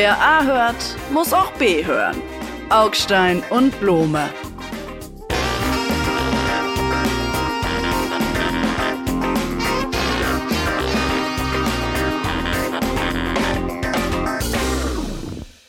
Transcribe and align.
Wer 0.00 0.16
A 0.16 0.44
hört, 0.44 0.96
muss 1.12 1.32
auch 1.32 1.50
B 1.54 1.84
hören. 1.84 2.22
Augstein 2.70 3.42
und 3.50 3.80
Blome. 3.80 4.30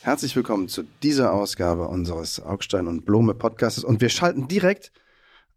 Herzlich 0.02 0.36
willkommen 0.36 0.68
zu 0.68 0.84
dieser 1.02 1.32
Ausgabe 1.32 1.88
unseres 1.88 2.40
Augstein 2.40 2.86
und 2.86 3.04
Blome 3.04 3.34
Podcasts 3.34 3.82
und 3.82 4.00
wir 4.00 4.10
schalten 4.10 4.46
direkt 4.46 4.92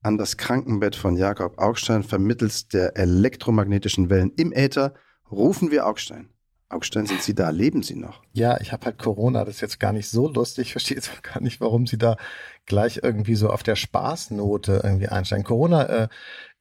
an 0.01 0.17
das 0.17 0.37
Krankenbett 0.37 0.95
von 0.95 1.15
Jakob 1.15 1.59
Augstein 1.59 2.01
vermittels 2.01 2.69
der 2.69 2.97
elektromagnetischen 2.97 4.09
Wellen 4.09 4.31
im 4.35 4.51
Äther. 4.51 4.95
Rufen 5.29 5.69
wir 5.69 5.85
Augstein. 5.85 6.32
Augstein, 6.73 7.05
sind 7.05 7.21
Sie 7.21 7.35
da? 7.35 7.49
Leben 7.49 7.83
Sie 7.83 7.95
noch? 7.95 8.21
Ja, 8.33 8.59
ich 8.59 8.71
habe 8.71 8.85
halt 8.85 8.97
Corona, 8.97 9.45
das 9.45 9.55
ist 9.55 9.61
jetzt 9.61 9.79
gar 9.79 9.93
nicht 9.93 10.09
so 10.09 10.27
lustig. 10.27 10.67
Ich 10.67 10.71
verstehe 10.73 10.95
jetzt 10.97 11.11
auch 11.17 11.21
gar 11.21 11.41
nicht, 11.41 11.61
warum 11.61 11.87
Sie 11.87 11.97
da 11.97 12.17
gleich 12.65 13.01
irgendwie 13.03 13.35
so 13.35 13.49
auf 13.49 13.63
der 13.63 13.75
Spaßnote 13.75 14.81
irgendwie 14.83 15.07
einsteigen. 15.07 15.45
Corona 15.45 15.83
äh, 15.83 16.07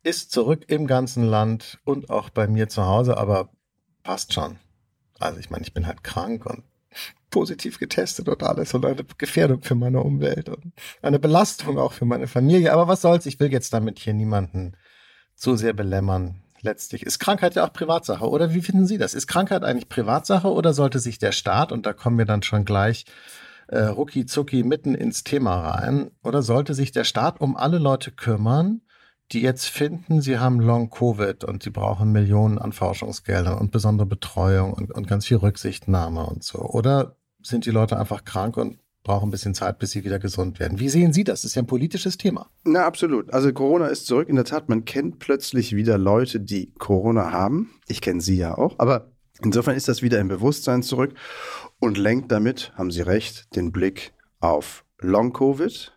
ist 0.03 0.33
zurück 0.33 0.65
im 0.69 0.87
ganzen 0.87 1.25
Land 1.25 1.79
und 1.85 2.11
auch 2.11 2.31
bei 2.31 2.47
mir 2.47 2.69
zu 2.69 2.87
Hause, 2.87 3.17
aber 3.17 3.51
passt 4.03 4.33
schon. 4.33 4.59
Also 5.19 5.39
ich 5.39 5.51
meine, 5.51 5.65
ich 5.65 5.73
bin 5.73 5.87
halt 5.87 6.03
krank 6.03 6.47
und 6.47 6.65
positiv 7.31 7.79
getestet 7.79 8.29
und 8.29 8.43
alles 8.43 8.75
und 8.75 8.85
eine 8.85 9.05
Gefährdung 9.17 9.63
für 9.63 9.75
meine 9.75 10.03
Umwelt 10.03 10.49
und 10.49 10.73
eine 11.01 11.19
Belastung 11.19 11.79
auch 11.79 11.93
für 11.93 12.05
meine 12.05 12.27
Familie. 12.27 12.73
Aber 12.73 12.89
was 12.89 13.01
soll's, 13.01 13.27
ich 13.27 13.41
will 13.41 13.51
jetzt 13.51 13.73
damit 13.73 13.99
hier 13.99 14.13
niemanden 14.13 14.77
zu 15.35 15.57
sehr 15.57 15.73
belämmern. 15.73 16.42
Letztlich 16.65 17.05
ist 17.05 17.19
Krankheit 17.19 17.57
ja 17.57 17.67
auch 17.67 17.73
Privatsache, 17.73 18.29
oder 18.29 18.55
wie 18.55 18.63
finden 18.63 18.87
Sie 18.87 18.97
das? 18.97 19.15
Ist 19.15 19.27
Krankheit 19.27 19.65
eigentlich 19.65 19.89
Privatsache 19.89 20.49
oder 20.49 20.73
sollte 20.73 21.01
sich 21.01 21.19
der 21.19 21.33
Staat, 21.33 21.73
und 21.73 21.87
da 21.87 21.93
kommen 21.93 22.19
wir 22.19 22.25
dann 22.25 22.43
schon 22.43 22.65
gleich 22.65 23.05
äh, 23.67 23.83
rucki 23.83 24.27
zucki 24.27 24.63
mitten 24.63 24.95
ins 24.95 25.25
Thema 25.25 25.57
rein, 25.69 26.13
oder 26.23 26.43
sollte 26.43 26.75
sich 26.75 26.93
der 26.93 27.03
Staat 27.05 27.41
um 27.41 27.57
alle 27.57 27.79
Leute 27.79 28.13
kümmern, 28.13 28.83
die 29.33 29.41
jetzt 29.41 29.67
finden, 29.67 30.21
sie 30.21 30.39
haben 30.39 30.61
Long-Covid 30.61 31.43
und 31.45 31.65
sie 31.65 31.71
brauchen 31.71 32.13
Millionen 32.13 32.59
an 32.59 32.73
Forschungsgeldern 32.73 33.59
und 33.59 33.73
besondere 33.73 34.07
Betreuung 34.07 34.73
und, 34.73 34.93
und 34.93 35.09
ganz 35.09 35.27
viel 35.27 35.39
Rücksichtnahme 35.39 36.27
und 36.27 36.45
so? 36.45 36.61
Oder 36.61 37.17
sind 37.43 37.67
die 37.67 37.71
Leute 37.71 37.99
einfach 37.99 38.25
krank 38.25 38.57
und 38.57 38.79
brauchen 39.03 39.29
ein 39.29 39.31
bisschen 39.31 39.55
Zeit, 39.55 39.79
bis 39.79 39.91
sie 39.91 40.05
wieder 40.05 40.19
gesund 40.19 40.61
werden. 40.61 40.79
Wie 40.79 40.89
sehen 40.89 41.13
Sie 41.13 41.25
das? 41.25 41.43
Das 41.43 41.51
ist 41.51 41.55
ja 41.57 41.63
ein 41.63 41.67
politisches 41.67 42.17
Thema. 42.17 42.49
Na, 42.65 42.85
absolut. 42.85 43.33
Also 43.33 43.53
Corona 43.53 43.87
ist 43.87 44.07
zurück. 44.07 44.29
In 44.29 44.37
der 44.37 44.45
Tat, 44.45 44.69
man 44.69 44.85
kennt 44.85 45.19
plötzlich 45.19 45.75
wieder 45.75 45.99
Leute, 45.99 46.41
die 46.41 46.73
Corona 46.79 47.33
haben. 47.33 47.71
Ich 47.89 48.01
kenne 48.01 48.21
Sie 48.21 48.37
ja 48.37 48.57
auch. 48.57 48.79
Aber 48.79 49.11
insofern 49.43 49.77
ist 49.77 49.89
das 49.89 50.03
wieder 50.03 50.21
im 50.21 50.29
Bewusstsein 50.29 50.83
zurück 50.83 51.15
und 51.81 51.99
lenkt 51.99 52.31
damit, 52.31 52.73
haben 52.77 52.91
Sie 52.91 53.03
recht, 53.03 53.55
den 53.57 53.73
Blick 53.73 54.13
auf 54.41 54.85
Long-Covid, 55.01 55.93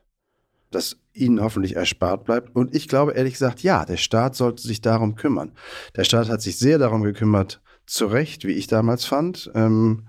das 0.72 0.98
Ihnen 1.14 1.42
hoffentlich 1.42 1.76
erspart 1.76 2.26
bleibt. 2.26 2.56
Und 2.56 2.76
ich 2.76 2.88
glaube 2.88 3.14
ehrlich 3.14 3.33
gesagt, 3.33 3.61
ja, 3.61 3.86
der 3.86 3.98
Staat 3.98 4.36
sollte 4.36 4.64
sich 4.64 4.81
darum 4.81 5.16
kümmern. 5.16 5.52
Der 5.95 6.03
Staat 6.03 6.30
hat 6.30 6.42
sich 6.42 6.58
sehr 6.58 6.78
darum 6.80 7.03
gekümmert, 7.03 7.61
zu 7.86 8.08
Recht, 8.08 8.45
wie 8.45 8.53
ich 8.53 8.67
damals 8.67 9.06
fand. 9.06 9.52
Ähm, 9.53 10.08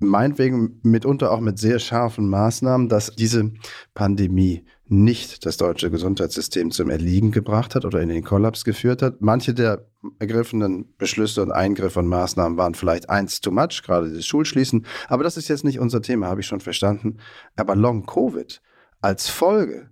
meinetwegen 0.00 0.80
mitunter 0.82 1.30
auch 1.30 1.40
mit 1.40 1.58
sehr 1.58 1.78
scharfen 1.78 2.28
Maßnahmen, 2.28 2.88
dass 2.88 3.14
diese 3.14 3.52
Pandemie 3.94 4.64
nicht 4.86 5.46
das 5.46 5.56
deutsche 5.56 5.90
Gesundheitssystem 5.90 6.72
zum 6.72 6.90
Erliegen 6.90 7.30
gebracht 7.30 7.76
hat 7.76 7.84
oder 7.84 8.00
in 8.00 8.08
den 8.08 8.24
Kollaps 8.24 8.64
geführt 8.64 9.02
hat. 9.02 9.20
Manche 9.20 9.54
der 9.54 9.86
ergriffenen 10.18 10.92
Beschlüsse 10.98 11.42
und 11.42 11.52
Eingriffe 11.52 12.00
und 12.00 12.08
Maßnahmen 12.08 12.58
waren 12.58 12.74
vielleicht 12.74 13.08
eins 13.08 13.40
too 13.40 13.52
much, 13.52 13.82
gerade 13.84 14.12
das 14.12 14.26
Schulschließen. 14.26 14.84
Aber 15.06 15.22
das 15.22 15.36
ist 15.36 15.48
jetzt 15.48 15.62
nicht 15.62 15.78
unser 15.78 16.02
Thema, 16.02 16.26
habe 16.26 16.40
ich 16.40 16.48
schon 16.48 16.60
verstanden. 16.60 17.18
Aber 17.54 17.76
Long 17.76 18.04
Covid 18.04 18.60
als 19.00 19.28
Folge 19.28 19.90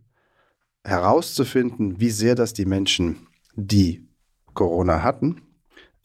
herauszufinden, 0.83 2.01
wie 2.01 2.11
sehr 2.11 2.35
das 2.35 2.53
die 2.53 2.67
Menschen, 2.67 3.29
die 3.55 4.09
Corona 4.55 5.03
hatten, 5.03 5.43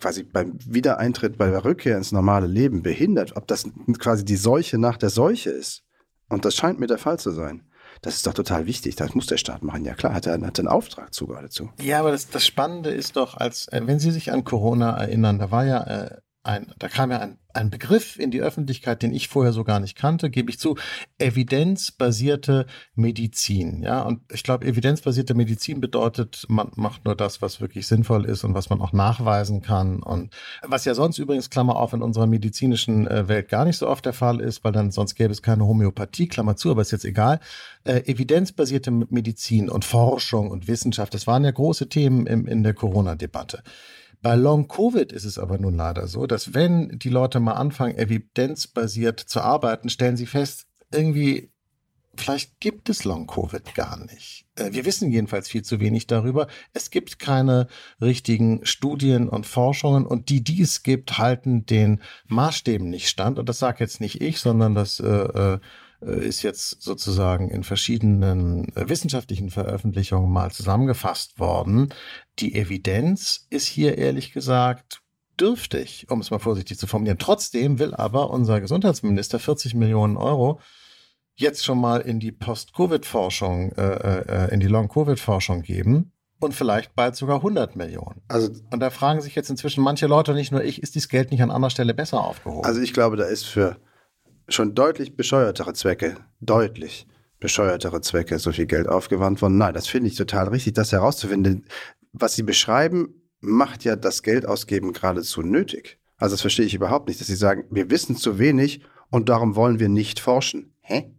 quasi 0.03 0.23
beim 0.23 0.57
Wiedereintritt, 0.65 1.37
bei 1.37 1.49
der 1.49 1.63
Rückkehr 1.63 1.95
ins 1.95 2.11
normale 2.11 2.45
Leben 2.45 2.83
behindert, 2.83 3.37
ob 3.37 3.47
das 3.47 3.65
quasi 3.99 4.25
die 4.25 4.35
Seuche 4.35 4.77
nach 4.77 4.97
der 4.97 5.09
Seuche 5.09 5.49
ist. 5.49 5.83
Und 6.27 6.43
das 6.43 6.55
scheint 6.55 6.77
mir 6.77 6.87
der 6.87 6.97
Fall 6.97 7.19
zu 7.19 7.31
sein. 7.31 7.63
Das 8.01 8.15
ist 8.15 8.27
doch 8.27 8.33
total 8.33 8.65
wichtig. 8.65 8.97
Das 8.97 9.15
muss 9.15 9.27
der 9.27 9.37
Staat 9.37 9.63
machen. 9.63 9.85
Ja 9.85 9.93
klar, 9.93 10.13
hat 10.13 10.27
er 10.27 10.41
hat 10.41 10.59
einen 10.59 10.67
Auftrag 10.67 11.13
zu 11.13 11.25
geradezu. 11.25 11.69
Ja, 11.81 12.01
aber 12.01 12.11
das, 12.11 12.27
das 12.27 12.45
Spannende 12.45 12.89
ist 12.89 13.15
doch, 13.15 13.37
als 13.37 13.69
äh, 13.69 13.81
wenn 13.85 13.99
Sie 13.99 14.11
sich 14.11 14.33
an 14.33 14.43
Corona 14.43 14.91
erinnern, 14.97 15.39
da 15.39 15.51
war 15.51 15.65
ja 15.65 15.83
äh, 15.83 16.17
ein, 16.43 16.73
da 16.77 16.89
kam 16.89 17.09
ja 17.09 17.19
ein, 17.19 17.37
ein 17.53 17.69
Begriff 17.69 18.19
in 18.19 18.29
die 18.29 18.41
Öffentlichkeit, 18.41 19.01
den 19.01 19.13
ich 19.13 19.29
vorher 19.29 19.53
so 19.53 19.63
gar 19.63 19.79
nicht 19.79 19.95
kannte, 19.95 20.29
gebe 20.29 20.49
ich 20.49 20.59
zu, 20.59 20.75
evidenzbasierte 21.17 22.65
Medizin. 22.95 23.81
Ja, 23.81 24.01
und 24.01 24.21
ich 24.31 24.43
glaube, 24.43 24.65
evidenzbasierte 24.65 25.35
Medizin 25.35 25.79
bedeutet, 25.79 26.45
man 26.49 26.71
macht 26.75 27.05
nur 27.05 27.15
das, 27.15 27.41
was 27.41 27.61
wirklich 27.61 27.87
sinnvoll 27.87 28.25
ist 28.25 28.43
und 28.43 28.55
was 28.55 28.69
man 28.69 28.81
auch 28.81 28.91
nachweisen 28.91 29.61
kann. 29.61 30.03
Und 30.03 30.33
was 30.63 30.83
ja 30.83 30.95
sonst 30.95 31.17
übrigens, 31.17 31.49
Klammer 31.49 31.77
auf, 31.77 31.93
in 31.93 32.01
unserer 32.01 32.27
medizinischen 32.27 33.07
äh, 33.07 33.29
Welt 33.29 33.47
gar 33.47 33.63
nicht 33.63 33.77
so 33.77 33.87
oft 33.87 34.05
der 34.05 34.13
Fall 34.13 34.41
ist, 34.41 34.65
weil 34.65 34.73
dann 34.73 34.91
sonst 34.91 35.15
gäbe 35.15 35.31
es 35.31 35.41
keine 35.41 35.65
Homöopathie, 35.65 36.27
Klammer 36.27 36.57
zu, 36.57 36.71
aber 36.71 36.81
ist 36.81 36.91
jetzt 36.91 37.05
egal. 37.05 37.39
Äh, 37.85 37.99
evidenzbasierte 38.11 38.91
Medizin 38.91 39.69
und 39.69 39.85
Forschung 39.85 40.51
und 40.51 40.67
Wissenschaft, 40.67 41.13
das 41.13 41.25
waren 41.25 41.45
ja 41.45 41.51
große 41.51 41.87
Themen 41.87 42.27
im, 42.27 42.47
in 42.47 42.63
der 42.63 42.73
Corona-Debatte. 42.73 43.63
Bei 44.23 44.35
Long-Covid 44.35 45.11
ist 45.11 45.25
es 45.25 45.37
aber 45.37 45.57
nun 45.57 45.75
leider 45.75 46.07
so, 46.07 46.25
dass 46.25 46.53
wenn 46.53 46.97
die 46.97 47.09
Leute 47.09 47.41
mal 47.41 47.55
anfangen, 47.55 47.97
evidenzbasiert 47.97 49.19
zu 49.19 49.41
arbeiten, 49.41 49.89
stellen 49.89 50.15
sie 50.15 50.27
fest, 50.27 50.65
irgendwie, 50.93 51.51
vielleicht 52.15 52.61
gibt 52.61 52.87
es 52.87 53.03
Long-Covid 53.03 53.75
gar 53.75 53.99
nicht. 53.99 54.45
Äh, 54.55 54.71
wir 54.71 54.85
wissen 54.85 55.11
jedenfalls 55.11 55.49
viel 55.49 55.63
zu 55.63 55.81
wenig 55.81 56.07
darüber. 56.07 56.47
Es 56.71 56.89
gibt 56.89 57.19
keine 57.19 57.67
richtigen 57.99 58.65
Studien 58.65 59.27
und 59.27 59.45
Forschungen 59.45 60.05
und 60.05 60.29
die, 60.29 60.41
die 60.41 60.61
es 60.61 60.83
gibt, 60.83 61.17
halten 61.17 61.65
den 61.65 62.01
Maßstäben 62.27 62.89
nicht 62.89 63.09
stand. 63.09 63.37
Und 63.39 63.49
das 63.49 63.59
sage 63.59 63.83
jetzt 63.83 63.99
nicht 63.99 64.21
ich, 64.21 64.39
sondern 64.39 64.73
das 64.73 65.01
äh, 65.01 65.05
äh 65.05 65.59
ist 66.11 66.41
jetzt 66.41 66.81
sozusagen 66.81 67.49
in 67.49 67.63
verschiedenen 67.63 68.75
äh, 68.75 68.89
wissenschaftlichen 68.89 69.49
Veröffentlichungen 69.49 70.31
mal 70.31 70.51
zusammengefasst 70.51 71.39
worden. 71.39 71.93
Die 72.39 72.55
Evidenz 72.55 73.47
ist 73.49 73.67
hier 73.67 73.97
ehrlich 73.97 74.33
gesagt 74.33 75.01
dürftig, 75.39 76.07
um 76.09 76.19
es 76.19 76.31
mal 76.31 76.39
vorsichtig 76.39 76.77
zu 76.77 76.87
formulieren. 76.87 77.17
Trotzdem 77.17 77.79
will 77.79 77.93
aber 77.93 78.29
unser 78.29 78.61
Gesundheitsminister 78.61 79.39
40 79.39 79.73
Millionen 79.75 80.17
Euro 80.17 80.59
jetzt 81.35 81.65
schon 81.65 81.79
mal 81.79 82.01
in 82.01 82.19
die 82.19 82.31
Post-Covid-Forschung, 82.31 83.71
äh, 83.71 84.19
äh, 84.19 84.53
in 84.53 84.59
die 84.59 84.67
Long-Covid-Forschung 84.67 85.63
geben 85.63 86.11
und 86.39 86.53
vielleicht 86.53 86.95
bald 86.95 87.15
sogar 87.15 87.37
100 87.37 87.75
Millionen. 87.75 88.21
Also, 88.27 88.51
und 88.71 88.79
da 88.79 88.89
fragen 88.89 89.21
sich 89.21 89.33
jetzt 89.35 89.49
inzwischen 89.49 89.83
manche 89.83 90.07
Leute, 90.07 90.33
nicht 90.33 90.51
nur 90.51 90.63
ich, 90.63 90.83
ist 90.83 90.95
dieses 90.95 91.09
Geld 91.09 91.31
nicht 91.31 91.41
an 91.41 91.51
anderer 91.51 91.71
Stelle 91.71 91.93
besser 91.93 92.23
aufgehoben? 92.23 92.65
Also 92.65 92.81
ich 92.81 92.93
glaube, 92.93 93.17
da 93.17 93.25
ist 93.25 93.45
für 93.45 93.77
schon 94.47 94.75
deutlich 94.75 95.15
bescheuertere 95.15 95.73
Zwecke, 95.73 96.17
deutlich 96.39 97.07
bescheuertere 97.39 97.99
Zwecke 98.01 98.39
so 98.39 98.51
viel 98.51 98.65
Geld 98.65 98.87
aufgewandt 98.87 99.41
worden. 99.41 99.57
Nein, 99.57 99.73
das 99.73 99.87
finde 99.87 100.07
ich 100.07 100.15
total 100.15 100.47
richtig, 100.47 100.73
das 100.73 100.93
herauszufinden. 100.93 101.65
Was 102.13 102.35
Sie 102.35 102.43
beschreiben, 102.43 103.21
macht 103.41 103.83
ja 103.83 103.95
das 103.97 104.23
Geld 104.23 104.45
ausgeben 104.45 104.93
geradezu 104.93 105.41
nötig. 105.41 105.99
Also 106.17 106.35
das 106.35 106.41
verstehe 106.41 106.65
ich 106.65 106.73
überhaupt 106.73 107.07
nicht, 107.07 107.19
dass 107.19 107.27
Sie 107.27 107.35
sagen, 107.35 107.65
wir 107.69 107.89
wissen 107.89 108.15
zu 108.15 108.39
wenig 108.39 108.81
und 109.09 109.27
darum 109.27 109.55
wollen 109.55 109.79
wir 109.79 109.89
nicht 109.89 110.19
forschen. 110.21 110.73
Hä? 110.79 111.11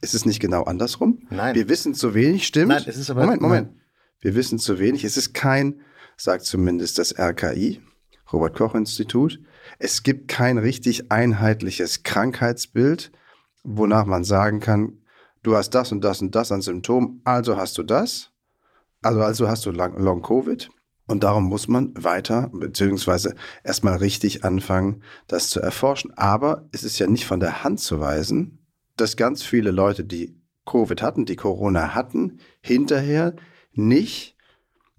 Ist 0.00 0.14
es 0.14 0.24
nicht 0.24 0.40
genau 0.40 0.64
andersrum? 0.64 1.26
Nein. 1.30 1.54
Wir 1.54 1.68
wissen 1.68 1.94
zu 1.94 2.14
wenig, 2.14 2.46
stimmt? 2.46 2.68
Nein, 2.68 2.84
es 2.86 2.96
ist 2.96 3.10
aber 3.10 3.22
Moment, 3.22 3.42
Moment. 3.42 3.70
Nein. 3.72 3.80
Wir 4.20 4.34
wissen 4.34 4.58
zu 4.58 4.78
wenig. 4.78 5.04
Es 5.04 5.16
ist 5.16 5.34
kein, 5.34 5.80
sagt 6.16 6.44
zumindest 6.44 6.98
das 6.98 7.18
RKI, 7.18 7.80
Robert 8.32 8.56
Koch 8.56 8.74
Institut, 8.74 9.40
es 9.78 10.02
gibt 10.02 10.28
kein 10.28 10.58
richtig 10.58 11.10
einheitliches 11.10 12.02
Krankheitsbild, 12.02 13.12
wonach 13.62 14.06
man 14.06 14.24
sagen 14.24 14.60
kann, 14.60 14.98
du 15.42 15.56
hast 15.56 15.70
das 15.70 15.92
und 15.92 16.02
das 16.02 16.20
und 16.22 16.34
das 16.34 16.52
an 16.52 16.62
Symptomen, 16.62 17.20
also 17.24 17.56
hast 17.56 17.78
du 17.78 17.82
das, 17.82 18.32
also, 19.02 19.22
also 19.22 19.48
hast 19.48 19.66
du 19.66 19.70
Long-Covid. 19.70 20.70
Und 21.08 21.22
darum 21.22 21.44
muss 21.44 21.68
man 21.68 21.92
weiter, 21.96 22.50
beziehungsweise 22.52 23.36
erstmal 23.62 23.96
richtig 23.98 24.44
anfangen, 24.44 25.02
das 25.28 25.50
zu 25.50 25.60
erforschen. 25.60 26.12
Aber 26.16 26.68
es 26.72 26.82
ist 26.82 26.98
ja 26.98 27.06
nicht 27.06 27.26
von 27.26 27.38
der 27.38 27.62
Hand 27.62 27.78
zu 27.78 28.00
weisen, 28.00 28.58
dass 28.96 29.16
ganz 29.16 29.44
viele 29.44 29.70
Leute, 29.70 30.04
die 30.04 30.40
Covid 30.64 31.02
hatten, 31.02 31.24
die 31.24 31.36
Corona 31.36 31.94
hatten, 31.94 32.40
hinterher 32.60 33.36
nicht 33.72 34.35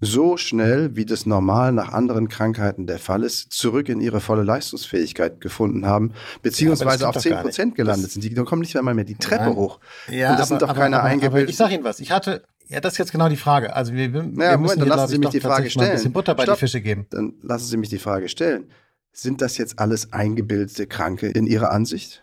so 0.00 0.36
schnell, 0.36 0.94
wie 0.94 1.04
das 1.04 1.26
normal 1.26 1.72
nach 1.72 1.92
anderen 1.92 2.28
Krankheiten 2.28 2.86
der 2.86 2.98
Fall 2.98 3.24
ist, 3.24 3.52
zurück 3.52 3.88
in 3.88 4.00
ihre 4.00 4.20
volle 4.20 4.44
Leistungsfähigkeit 4.44 5.40
gefunden 5.40 5.86
haben, 5.86 6.12
beziehungsweise 6.42 7.02
ja, 7.02 7.08
auf 7.08 7.16
10 7.16 7.38
Prozent 7.38 7.74
gelandet 7.74 8.06
das 8.06 8.12
sind. 8.14 8.24
Die 8.24 8.34
kommen 8.34 8.62
nicht 8.62 8.76
einmal 8.76 8.94
mehr 8.94 9.04
die 9.04 9.16
Treppe 9.16 9.46
Nein. 9.46 9.56
hoch. 9.56 9.80
Ja, 10.08 10.30
Und 10.30 10.38
das 10.38 10.52
aber, 10.52 10.60
sind 10.60 10.62
doch 10.70 10.76
keine 10.76 11.02
eingebildeten. 11.02 11.50
Ich 11.50 11.56
sage 11.56 11.74
Ihnen 11.74 11.84
was. 11.84 11.98
Ich 11.98 12.12
hatte, 12.12 12.44
ja, 12.68 12.80
das 12.80 12.94
ist 12.94 12.98
jetzt 12.98 13.12
genau 13.12 13.28
die 13.28 13.36
Frage. 13.36 13.74
Also 13.74 13.92
wir, 13.92 14.12
wir, 14.12 14.22
naja, 14.22 14.56
müssen 14.56 14.78
Moment, 14.78 14.80
dann 14.82 14.88
lassen 14.88 15.10
Sie 15.10 15.18
mich 15.18 15.30
die 15.30 15.40
Frage 15.40 15.68
stellen. 15.68 15.90
ein 15.90 15.96
bisschen 15.96 16.12
Butter 16.12 16.34
bei 16.36 16.44
die 16.44 16.54
Fische 16.54 16.80
geben. 16.80 17.06
Dann 17.10 17.34
lassen 17.42 17.66
Sie 17.66 17.76
mich 17.76 17.88
die 17.88 17.98
Frage 17.98 18.28
stellen. 18.28 18.70
Sind 19.12 19.42
das 19.42 19.58
jetzt 19.58 19.80
alles 19.80 20.12
eingebildete 20.12 20.86
Kranke 20.86 21.26
in 21.26 21.46
Ihrer 21.46 21.72
Ansicht? 21.72 22.22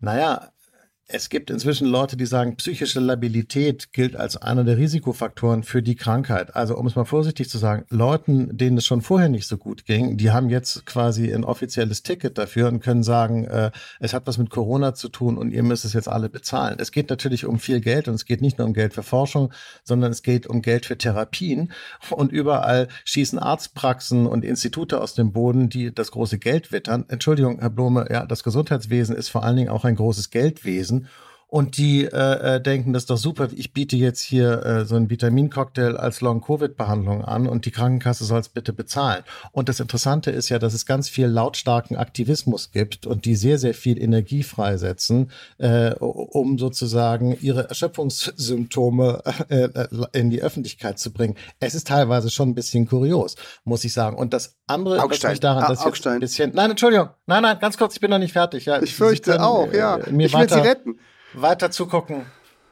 Naja, 0.00 0.50
es 1.08 1.28
gibt 1.28 1.50
inzwischen 1.50 1.86
Leute, 1.86 2.16
die 2.16 2.26
sagen, 2.26 2.56
psychische 2.56 2.98
Labilität 2.98 3.92
gilt 3.92 4.16
als 4.16 4.36
einer 4.36 4.64
der 4.64 4.76
Risikofaktoren 4.76 5.62
für 5.62 5.80
die 5.80 5.94
Krankheit. 5.94 6.56
Also 6.56 6.76
um 6.76 6.84
es 6.88 6.96
mal 6.96 7.04
vorsichtig 7.04 7.48
zu 7.48 7.58
sagen, 7.58 7.84
Leuten, 7.90 8.56
denen 8.56 8.76
es 8.76 8.86
schon 8.86 9.02
vorher 9.02 9.28
nicht 9.28 9.46
so 9.46 9.56
gut 9.56 9.84
ging, 9.84 10.16
die 10.16 10.32
haben 10.32 10.50
jetzt 10.50 10.84
quasi 10.84 11.32
ein 11.32 11.44
offizielles 11.44 12.02
Ticket 12.02 12.38
dafür 12.38 12.66
und 12.66 12.80
können 12.80 13.04
sagen, 13.04 13.44
äh, 13.44 13.70
es 14.00 14.14
hat 14.14 14.26
was 14.26 14.36
mit 14.36 14.50
Corona 14.50 14.94
zu 14.94 15.08
tun 15.08 15.38
und 15.38 15.52
ihr 15.52 15.62
müsst 15.62 15.84
es 15.84 15.92
jetzt 15.92 16.08
alle 16.08 16.28
bezahlen. 16.28 16.78
Es 16.80 16.90
geht 16.90 17.08
natürlich 17.08 17.46
um 17.46 17.60
viel 17.60 17.80
Geld 17.80 18.08
und 18.08 18.14
es 18.14 18.24
geht 18.24 18.40
nicht 18.40 18.58
nur 18.58 18.66
um 18.66 18.74
Geld 18.74 18.92
für 18.92 19.04
Forschung, 19.04 19.52
sondern 19.84 20.10
es 20.10 20.24
geht 20.24 20.48
um 20.48 20.60
Geld 20.60 20.86
für 20.86 20.98
Therapien. 20.98 21.70
Und 22.10 22.32
überall 22.32 22.88
schießen 23.04 23.38
Arztpraxen 23.38 24.26
und 24.26 24.44
Institute 24.44 25.00
aus 25.00 25.14
dem 25.14 25.32
Boden, 25.32 25.68
die 25.68 25.94
das 25.94 26.10
große 26.10 26.38
Geld 26.38 26.72
wittern. 26.72 27.04
Entschuldigung, 27.06 27.60
Herr 27.60 27.70
Blome, 27.70 28.08
ja, 28.10 28.26
das 28.26 28.42
Gesundheitswesen 28.42 29.14
ist 29.14 29.28
vor 29.28 29.44
allen 29.44 29.56
Dingen 29.56 29.68
auch 29.68 29.84
ein 29.84 29.94
großes 29.94 30.30
Geldwesen 30.30 30.95
gewesen. 31.00 31.35
Und 31.48 31.78
die 31.78 32.04
äh, 32.04 32.56
äh, 32.56 32.60
denken, 32.60 32.92
das 32.92 33.04
ist 33.04 33.10
doch 33.10 33.16
super, 33.16 33.48
ich 33.54 33.72
biete 33.72 33.96
jetzt 33.96 34.20
hier 34.20 34.66
äh, 34.66 34.84
so 34.84 34.96
einen 34.96 35.10
Vitamincocktail 35.10 35.96
als 35.96 36.20
Long-Covid-Behandlung 36.20 37.24
an 37.24 37.46
und 37.46 37.66
die 37.66 37.70
Krankenkasse 37.70 38.24
soll 38.24 38.40
es 38.40 38.48
bitte 38.48 38.72
bezahlen. 38.72 39.22
Und 39.52 39.68
das 39.68 39.78
Interessante 39.78 40.32
ist 40.32 40.48
ja, 40.48 40.58
dass 40.58 40.74
es 40.74 40.86
ganz 40.86 41.08
viel 41.08 41.28
lautstarken 41.28 41.96
Aktivismus 41.96 42.72
gibt 42.72 43.06
und 43.06 43.26
die 43.26 43.36
sehr, 43.36 43.58
sehr 43.58 43.74
viel 43.74 44.02
Energie 44.02 44.42
freisetzen, 44.42 45.30
äh, 45.58 45.92
um 45.94 46.58
sozusagen 46.58 47.38
ihre 47.40 47.68
Erschöpfungssymptome 47.68 49.22
äh, 49.48 49.54
äh, 49.66 49.88
in 50.14 50.30
die 50.30 50.42
Öffentlichkeit 50.42 50.98
zu 50.98 51.12
bringen. 51.12 51.36
Es 51.60 51.76
ist 51.76 51.86
teilweise 51.86 52.28
schon 52.28 52.48
ein 52.48 52.54
bisschen 52.56 52.88
kurios, 52.88 53.36
muss 53.62 53.84
ich 53.84 53.92
sagen. 53.92 54.16
Und 54.16 54.34
das 54.34 54.56
andere, 54.66 55.00
Augstein. 55.00 55.30
mich 55.30 55.40
daran, 55.40 55.68
dass 55.68 55.84
jetzt 55.84 56.06
ein 56.08 56.18
bisschen, 56.18 56.50
nein, 56.54 56.72
Entschuldigung, 56.72 57.10
nein, 57.26 57.44
nein, 57.44 57.56
ganz 57.60 57.78
kurz, 57.78 57.94
ich 57.94 58.00
bin 58.00 58.10
noch 58.10 58.18
nicht 58.18 58.32
fertig. 58.32 58.64
Ja, 58.64 58.82
ich 58.82 58.96
fürchte 58.96 59.30
können, 59.30 59.44
auch, 59.44 59.72
ja. 59.72 59.98
Äh, 59.98 60.10
mir 60.10 60.26
ich 60.26 60.34
will 60.34 60.48
Sie 60.48 60.58
retten 60.58 60.98
weiter 61.42 61.70
zugucken. 61.70 62.26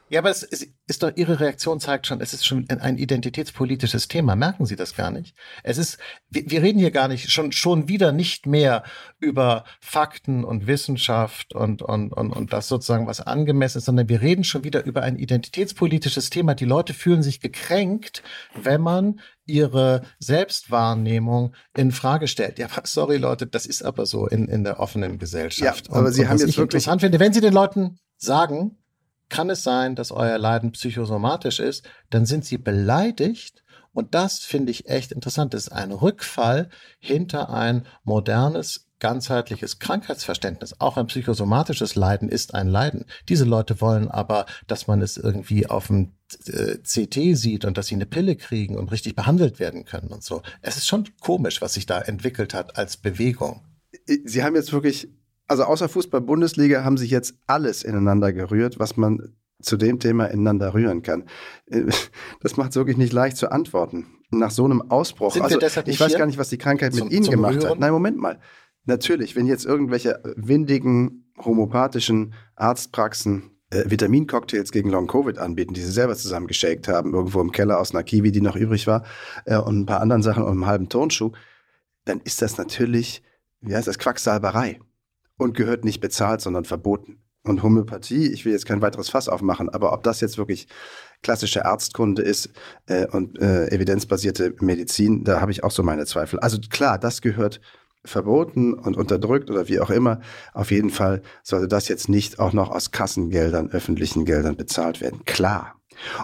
Ja, 0.07 0.19
aber 0.19 0.29
es 0.29 0.43
ist, 0.43 0.67
ist 0.85 1.01
doch, 1.01 1.11
Ihre 1.15 1.39
Reaktion 1.39 1.79
zeigt 1.79 2.05
schon, 2.05 2.21
es 2.21 2.31
ist 2.31 2.45
schon 2.45 2.69
ein 2.69 2.97
identitätspolitisches 2.99 4.07
Thema. 4.07 4.35
Merken 4.35 4.67
Sie 4.67 4.75
das 4.75 4.95
gar 4.95 5.09
nicht? 5.09 5.35
Es 5.63 5.79
ist, 5.79 5.97
wir, 6.29 6.43
wir 6.47 6.61
reden 6.61 6.77
hier 6.77 6.91
gar 6.91 7.07
nicht, 7.07 7.31
schon, 7.31 7.51
schon 7.51 7.87
wieder 7.87 8.11
nicht 8.11 8.45
mehr 8.45 8.83
über 9.19 9.65
Fakten 9.81 10.43
und 10.43 10.67
Wissenschaft 10.67 11.55
und, 11.55 11.81
und, 11.81 12.13
und, 12.13 12.31
und 12.31 12.53
das 12.53 12.67
sozusagen, 12.67 13.07
was 13.07 13.19
angemessen 13.19 13.79
ist, 13.79 13.85
sondern 13.85 14.07
wir 14.07 14.21
reden 14.21 14.43
schon 14.43 14.63
wieder 14.63 14.85
über 14.85 15.01
ein 15.01 15.17
identitätspolitisches 15.17 16.29
Thema. 16.29 16.53
Die 16.53 16.65
Leute 16.65 16.93
fühlen 16.93 17.23
sich 17.23 17.39
gekränkt, 17.39 18.21
wenn 18.53 18.81
man 18.81 19.19
ihre 19.47 20.03
Selbstwahrnehmung 20.19 21.55
in 21.75 21.91
Frage 21.91 22.27
stellt. 22.27 22.59
Ja, 22.59 22.67
sorry 22.83 23.17
Leute, 23.17 23.47
das 23.47 23.65
ist 23.65 23.81
aber 23.81 24.05
so 24.05 24.27
in, 24.27 24.47
in 24.49 24.63
der 24.63 24.79
offenen 24.79 25.17
Gesellschaft. 25.17 25.87
Ja, 25.87 25.93
aber 25.95 26.07
und, 26.07 26.13
Sie 26.13 26.21
und 26.21 26.29
haben 26.29 26.37
jetzt 26.37 26.57
wirklich 26.57 26.59
interessant 26.59 27.01
finde, 27.01 27.19
wenn 27.19 27.33
Sie 27.33 27.41
den 27.41 27.53
Leuten 27.53 27.97
sagen, 28.17 28.77
kann 29.29 29.49
es 29.49 29.63
sein, 29.63 29.95
dass 29.95 30.11
euer 30.11 30.37
Leiden 30.37 30.71
psychosomatisch 30.71 31.59
ist, 31.59 31.87
dann 32.09 32.25
sind 32.25 32.45
sie 32.45 32.57
beleidigt. 32.57 33.63
Und 33.91 34.13
das 34.13 34.39
finde 34.39 34.71
ich 34.71 34.89
echt 34.89 35.11
interessant. 35.11 35.53
Das 35.53 35.67
ist 35.67 35.71
ein 35.71 35.91
Rückfall 35.91 36.69
hinter 36.99 37.49
ein 37.49 37.85
modernes, 38.03 38.87
ganzheitliches 38.99 39.79
Krankheitsverständnis. 39.79 40.79
Auch 40.79 40.97
ein 40.97 41.07
psychosomatisches 41.07 41.95
Leiden 41.95 42.29
ist 42.29 42.53
ein 42.53 42.67
Leiden. 42.67 43.05
Diese 43.29 43.45
Leute 43.45 43.81
wollen 43.81 44.09
aber, 44.09 44.45
dass 44.67 44.87
man 44.87 45.01
es 45.01 45.17
irgendwie 45.17 45.67
auf 45.67 45.87
dem 45.87 46.13
äh, 46.47 46.77
CT 46.77 47.37
sieht 47.37 47.65
und 47.65 47.77
dass 47.77 47.87
sie 47.87 47.95
eine 47.95 48.05
Pille 48.05 48.35
kriegen 48.35 48.77
und 48.77 48.91
richtig 48.91 49.15
behandelt 49.15 49.59
werden 49.59 49.85
können 49.85 50.09
und 50.09 50.23
so. 50.23 50.41
Es 50.61 50.77
ist 50.77 50.87
schon 50.87 51.09
komisch, 51.21 51.61
was 51.61 51.73
sich 51.73 51.85
da 51.85 52.01
entwickelt 52.01 52.53
hat 52.53 52.77
als 52.77 52.97
Bewegung. 52.97 53.61
Sie 54.23 54.43
haben 54.43 54.55
jetzt 54.55 54.73
wirklich 54.73 55.09
also 55.47 55.63
außer 55.63 55.89
Fußball-Bundesliga 55.89 56.83
haben 56.83 56.97
sich 56.97 57.11
jetzt 57.11 57.35
alles 57.47 57.83
ineinander 57.83 58.33
gerührt, 58.33 58.79
was 58.79 58.97
man 58.97 59.35
zu 59.61 59.77
dem 59.77 59.99
Thema 59.99 60.25
ineinander 60.25 60.73
rühren 60.73 61.01
kann. 61.01 61.25
Äh, 61.67 61.83
das 62.41 62.57
macht 62.57 62.71
es 62.71 62.75
wirklich 62.75 62.97
nicht 62.97 63.13
leicht 63.13 63.37
zu 63.37 63.51
antworten. 63.51 64.07
Nach 64.31 64.51
so 64.51 64.65
einem 64.65 64.81
Ausbruch. 64.89 65.33
Sind 65.33 65.43
also, 65.43 65.59
ich 65.85 65.99
weiß 65.99 66.17
gar 66.17 66.25
nicht, 66.25 66.37
was 66.37 66.49
die 66.49 66.57
Krankheit 66.57 66.93
zum, 66.93 67.07
mit 67.07 67.13
Ihnen 67.13 67.29
gemacht 67.29 67.55
Rühren? 67.55 67.69
hat. 67.69 67.79
Nein, 67.79 67.91
Moment 67.91 68.17
mal. 68.17 68.39
Natürlich, 68.85 69.35
wenn 69.35 69.47
jetzt 69.47 69.65
irgendwelche 69.65 70.21
windigen, 70.35 71.31
homopathischen 71.43 72.33
Arztpraxen 72.55 73.51
äh, 73.71 73.89
Vitamincocktails 73.89 74.71
gegen 74.71 74.89
Long-Covid 74.89 75.37
anbieten, 75.37 75.73
die 75.73 75.81
sie 75.81 75.91
selber 75.91 76.15
zusammengeschakt 76.15 76.87
haben, 76.87 77.13
irgendwo 77.13 77.41
im 77.41 77.51
Keller 77.51 77.79
aus 77.79 77.93
einer 77.93 78.03
Kiwi, 78.03 78.31
die 78.31 78.41
noch 78.41 78.55
übrig 78.55 78.87
war, 78.87 79.03
äh, 79.45 79.57
und 79.57 79.79
ein 79.79 79.85
paar 79.85 80.01
anderen 80.01 80.21
Sachen 80.21 80.43
und 80.43 80.51
einem 80.51 80.65
halben 80.65 80.89
Turnschuh, 80.89 81.31
dann 82.03 82.21
ist 82.23 82.41
das 82.41 82.57
natürlich, 82.57 83.23
wie 83.61 83.75
heißt 83.75 83.87
das, 83.87 83.97
Quacksalberei 83.97 84.79
und 85.37 85.55
gehört 85.55 85.85
nicht 85.85 86.01
bezahlt, 86.01 86.41
sondern 86.41 86.65
verboten. 86.65 87.21
Und 87.43 87.61
Homöopathie, 87.61 88.27
ich 88.27 88.43
will 88.43 88.53
jetzt 88.53 88.65
kein 88.65 88.81
weiteres 88.81 89.09
Fass 89.09 89.29
aufmachen, 89.29 89.69
aber 89.69 89.93
ob 89.93 90.01
das 90.01 90.19
jetzt 90.19 90.39
wirklich 90.39 90.67
klassische 91.21 91.65
Arztkunde 91.65 92.23
ist 92.23 92.49
äh, 92.87 93.07
und 93.07 93.39
äh, 93.39 93.67
evidenzbasierte 93.67 94.55
Medizin, 94.61 95.23
da 95.23 95.41
habe 95.41 95.51
ich 95.51 95.63
auch 95.63 95.71
so 95.71 95.83
meine 95.83 96.05
Zweifel. 96.05 96.39
Also 96.39 96.57
klar, 96.69 96.97
das 96.97 97.21
gehört 97.21 97.61
verboten 98.03 98.73
und 98.73 98.97
unterdrückt 98.97 99.49
oder 99.49 99.67
wie 99.67 99.79
auch 99.79 99.89
immer. 99.89 100.21
Auf 100.53 100.71
jeden 100.71 100.89
Fall 100.89 101.21
sollte 101.43 101.67
das 101.67 101.87
jetzt 101.87 102.09
nicht 102.09 102.39
auch 102.39 102.53
noch 102.53 102.69
aus 102.69 102.91
Kassengeldern, 102.91 103.69
öffentlichen 103.71 104.25
Geldern 104.25 104.55
bezahlt 104.55 105.01
werden. 105.01 105.23
Klar. 105.25 105.75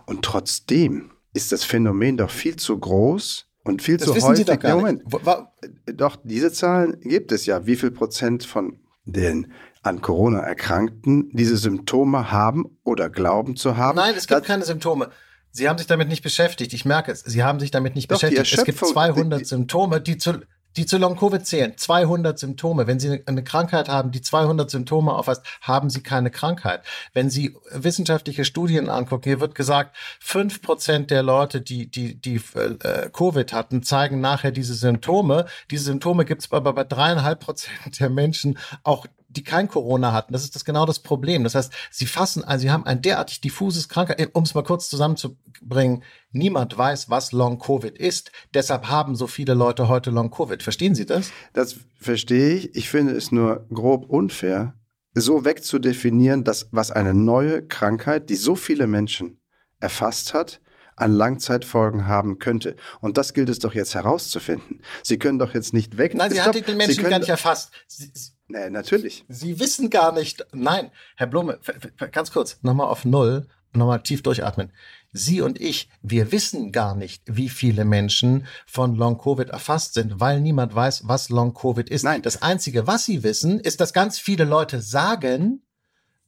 Und 0.06 0.24
trotzdem 0.24 1.12
ist 1.34 1.52
das 1.52 1.64
Phänomen 1.64 2.18
doch 2.18 2.30
viel 2.30 2.56
zu 2.56 2.78
groß 2.78 3.48
und 3.64 3.82
viel 3.82 3.98
das 3.98 4.08
zu 4.08 4.16
wissen 4.16 4.30
häufig. 4.30 4.46
Sie 4.46 4.52
doch, 4.52 4.60
gar 4.60 4.76
Moment. 4.76 5.04
Nicht. 5.06 6.02
Doch, 6.02 6.18
diese 6.24 6.52
Zahlen 6.52 7.00
gibt 7.02 7.32
es 7.32 7.46
ja. 7.46 7.66
Wie 7.66 7.76
viel 7.76 7.92
Prozent 7.92 8.44
von 8.44 8.80
den 9.06 9.52
an 9.84 10.02
Corona 10.02 10.40
Erkrankten 10.40 11.30
diese 11.34 11.58
Symptome 11.58 12.32
haben 12.32 12.78
oder 12.84 13.10
glauben 13.10 13.56
zu 13.56 13.78
haben? 13.78 13.98
Nein, 13.98 14.16
es 14.16 14.28
gibt 14.28 14.46
keine 14.46 14.64
Symptome. 14.64 15.10
Sie 15.52 15.68
haben 15.68 15.78
sich 15.78 15.88
damit 15.88 16.08
nicht 16.08 16.22
beschäftigt. 16.22 16.74
Ich 16.74 16.86
merke 16.86 17.12
es. 17.12 17.22
Sie 17.22 17.44
haben 17.44 17.60
sich 17.60 17.72
damit 17.72 17.96
nicht 17.96 18.10
Doch, 18.10 18.22
beschäftigt. 18.22 18.54
Es 18.54 18.64
gibt 18.64 18.78
200 18.78 19.42
die, 19.42 19.46
Symptome, 19.46 20.00
die 20.00 20.18
zu, 20.18 20.42
die 20.78 20.86
zu 20.86 20.98
Long-Covid 20.98 21.46
zählen. 21.46 21.74
200 21.76 22.38
Symptome. 22.38 22.88
Wenn 22.88 23.00
Sie 23.00 23.22
eine 23.26 23.44
Krankheit 23.44 23.90
haben, 23.90 24.12
die 24.12 24.22
200 24.22 24.70
Symptome 24.70 25.14
aufweist, 25.14 25.44
haben 25.62 25.90
Sie 25.90 26.02
keine 26.02 26.32
Krankheit. 26.32 26.84
Wenn 27.14 27.30
Sie 27.30 27.56
wissenschaftliche 27.72 28.46
Studien 28.46 28.90
angucken, 28.90 29.24
hier 29.26 29.40
wird 29.40 29.56
gesagt, 29.56 29.96
fünf 30.20 30.62
Prozent 30.62 31.12
der 31.12 31.24
Leute, 31.24 31.62
die, 31.62 31.90
die, 31.90 32.16
die 32.20 32.42
äh, 32.56 33.10
Covid 33.12 33.54
hatten, 33.54 33.84
zeigen 33.84 34.22
nachher 34.22 34.52
diese 34.52 34.74
Symptome. 34.74 35.46
Diese 35.70 35.86
Symptome 35.86 36.26
gibt 36.26 36.42
es 36.42 36.52
aber 36.52 36.74
bei 36.74 36.84
dreieinhalb 36.84 37.40
Prozent 37.40 38.00
der 38.00 38.10
Menschen 38.10 38.58
auch 38.84 39.06
die 39.36 39.44
kein 39.44 39.68
Corona 39.68 40.14
hatten. 40.14 40.34
Das 40.34 40.44
ist 40.44 40.56
das 40.56 40.66
genau 40.66 40.86
das 40.86 41.00
Problem. 41.00 41.44
Das 41.44 41.56
heißt, 41.56 41.72
sie 41.90 42.06
fassen, 42.06 42.44
also 42.44 42.64
sie 42.64 42.72
haben 42.72 42.86
ein 42.86 43.02
derartig 43.02 43.42
diffuses 43.42 43.90
Krankheit, 43.90 44.30
um 44.34 44.44
es 44.44 44.54
mal 44.54 44.64
kurz 44.64 44.90
zusammenzubringen, 44.90 46.04
niemand 46.32 46.78
weiß, 46.78 47.10
was 47.10 47.32
Long 47.32 47.60
Covid 47.60 47.98
ist. 47.98 48.32
Deshalb 48.54 48.88
haben 48.88 49.16
so 49.16 49.28
viele 49.28 49.54
Leute 49.54 49.88
heute 49.88 50.12
Long 50.12 50.32
Covid. 50.32 50.62
Verstehen 50.62 50.96
Sie 50.96 51.06
das? 51.06 51.32
Das 51.54 51.78
verstehe 52.00 52.56
ich. 52.56 52.76
Ich 52.76 52.90
finde 52.90 53.14
es 53.14 53.32
nur 53.32 53.66
grob 53.74 54.10
unfair, 54.10 54.76
so 55.14 55.46
wegzudefinieren, 55.46 56.44
dass 56.44 56.70
was 56.72 56.92
eine 56.92 57.14
neue 57.14 57.66
Krankheit, 57.66 58.30
die 58.30 58.36
so 58.36 58.56
viele 58.56 58.88
Menschen 58.88 59.42
erfasst 59.80 60.34
hat, 60.34 60.61
an 61.02 61.14
Langzeitfolgen 61.14 62.08
haben 62.08 62.40
könnte. 62.40 62.76
Und 63.00 63.18
das 63.18 63.34
gilt 63.34 63.50
es 63.50 63.60
doch 63.60 63.74
jetzt 63.74 63.96
herauszufinden. 63.96 64.82
Sie 65.04 65.18
können 65.18 65.40
doch 65.40 65.54
jetzt 65.54 65.74
nicht 65.74 65.98
weg. 65.98 66.14
Nein, 66.14 66.32
Sie 66.32 66.42
hat 66.42 66.68
den 66.68 66.78
Menschen 66.78 67.04
gar 67.04 67.20
nicht 67.20 67.30
erfasst. 67.30 67.72
Sie, 67.88 68.12
Nee, 68.52 68.70
natürlich. 68.70 69.24
Sie 69.30 69.60
wissen 69.60 69.90
gar 69.90 70.12
nicht. 70.12 70.46
Nein, 70.52 70.92
Herr 71.16 71.28
Blume, 71.28 71.60
ganz 72.12 72.32
kurz, 72.32 72.58
nochmal 72.64 72.88
auf 72.88 73.06
Null, 73.06 73.48
nochmal 73.74 74.04
tief 74.04 74.24
durchatmen. 74.24 74.74
Sie 75.14 75.42
und 75.42 75.60
ich, 75.60 75.90
wir 76.02 76.32
wissen 76.32 76.72
gar 76.72 76.96
nicht, 76.96 77.24
wie 77.26 77.50
viele 77.50 77.86
Menschen 77.86 78.46
von 78.66 78.96
Long-Covid 78.96 79.50
erfasst 79.50 79.94
sind, 79.94 80.20
weil 80.20 80.42
niemand 80.42 80.76
weiß, 80.76 81.08
was 81.08 81.30
Long-Covid 81.30 81.90
ist. 81.90 82.04
Nein. 82.04 82.22
Das 82.22 82.42
Einzige, 82.42 82.88
was 82.88 83.06
Sie 83.06 83.24
wissen, 83.24 83.60
ist, 83.60 83.80
dass 83.80 83.94
ganz 83.94 84.20
viele 84.20 84.44
Leute 84.44 84.82
sagen, 84.82 85.62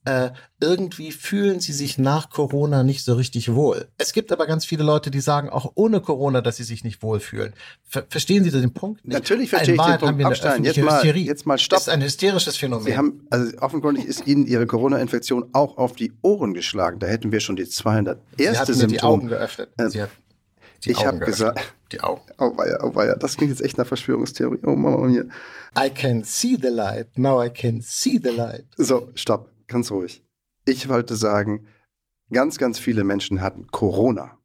äh, 0.04 0.30
irgendwie 0.60 1.12
fühlen 1.12 1.60
sie 1.60 1.72
sich 1.72 1.98
nach 1.98 2.30
Corona 2.30 2.82
nicht 2.82 3.04
so 3.04 3.14
richtig 3.14 3.54
wohl. 3.54 3.88
Es 3.98 4.12
gibt 4.12 4.32
aber 4.32 4.46
ganz 4.46 4.64
viele 4.64 4.84
Leute, 4.84 5.10
die 5.10 5.20
sagen 5.20 5.48
auch 5.48 5.72
ohne 5.74 6.00
Corona, 6.00 6.40
dass 6.40 6.56
sie 6.56 6.64
sich 6.64 6.84
nicht 6.84 7.02
wohlfühlen. 7.02 7.54
Ver 7.82 8.04
verstehen 8.08 8.44
Sie 8.44 8.50
den 8.50 8.72
Punkt 8.72 9.04
nicht? 9.04 9.14
Natürlich 9.14 9.50
verstehe 9.50 9.74
ich 9.74 9.80
den 9.80 9.98
Punkt. 9.98 10.24
Abstein. 10.24 10.64
Jetzt 10.64 10.78
mal, 10.78 11.04
jetzt 11.04 11.46
mal 11.46 11.58
stopp. 11.58 11.78
Das 11.78 11.88
ist 11.88 11.92
ein 11.92 12.02
hysterisches 12.02 12.56
Phänomen. 12.56 12.84
Sie 12.84 12.96
haben, 12.96 13.26
also 13.30 13.56
offenkundig 13.58 14.04
ist 14.04 14.26
Ihnen 14.26 14.46
Ihre 14.46 14.66
Corona-Infektion 14.66 15.50
auch 15.52 15.78
auf 15.78 15.94
die 15.94 16.12
Ohren 16.22 16.54
geschlagen. 16.54 16.98
Da 16.98 17.06
hätten 17.06 17.32
wir 17.32 17.40
schon 17.40 17.56
die 17.56 17.68
200 17.68 18.18
erste 18.36 18.74
Sie 18.74 18.80
Symptome. 18.80 18.88
die 18.88 19.02
Augen 19.02 19.28
geöffnet. 19.28 19.70
Äh, 19.76 19.88
sie 19.88 20.02
hat 20.02 20.10
die 20.84 20.90
ich 20.90 21.06
habe 21.06 21.18
gesagt, 21.18 21.74
die 21.92 22.00
Augen. 22.00 22.22
Oh 22.38 22.56
weia, 22.56 22.78
oh 22.82 22.94
weia, 22.94 23.16
das 23.16 23.36
klingt 23.36 23.50
jetzt 23.50 23.62
echt 23.62 23.78
nach 23.78 23.86
Verschwörungstheorie. 23.86 24.58
Oh 24.64 24.74
Mama 24.74 25.06
mir. 25.06 25.28
I 25.78 25.88
can 25.90 26.22
see 26.24 26.56
the 26.60 26.68
light. 26.68 27.16
Now 27.16 27.42
I 27.42 27.48
can 27.50 27.80
see 27.80 28.20
the 28.22 28.30
light. 28.30 28.64
So, 28.76 29.08
stopp, 29.14 29.50
ganz 29.66 29.90
ruhig. 29.90 30.24
Ich 30.64 30.88
wollte 30.88 31.16
sagen, 31.16 31.66
ganz, 32.32 32.58
ganz 32.58 32.78
viele 32.78 33.04
Menschen 33.04 33.40
hatten 33.40 33.66
Corona. 33.68 34.38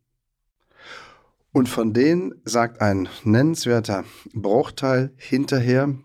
Und 1.52 1.68
von 1.68 1.94
denen 1.94 2.42
sagt 2.44 2.82
ein 2.82 3.10
nennenswerter 3.24 4.06
Bruchteil 4.34 5.14
hinterher, 5.18 5.96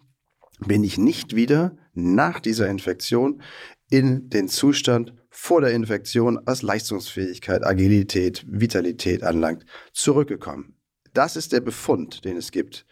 bin 0.60 0.84
ich 0.84 0.98
nicht 0.98 1.36
wieder 1.36 1.76
nach 1.92 2.40
dieser 2.40 2.68
Infektion 2.68 3.42
in 3.90 4.30
den 4.30 4.48
Zustand 4.48 5.14
vor 5.28 5.60
der 5.60 5.72
Infektion, 5.72 6.40
was 6.44 6.62
Leistungsfähigkeit, 6.62 7.64
Agilität, 7.64 8.44
Vitalität 8.48 9.22
anlangt, 9.22 9.66
zurückgekommen. 9.92 10.76
Das 11.12 11.36
ist 11.36 11.52
der 11.52 11.60
Befund, 11.60 12.24
den 12.24 12.36
es 12.36 12.50
gibt. 12.50 12.86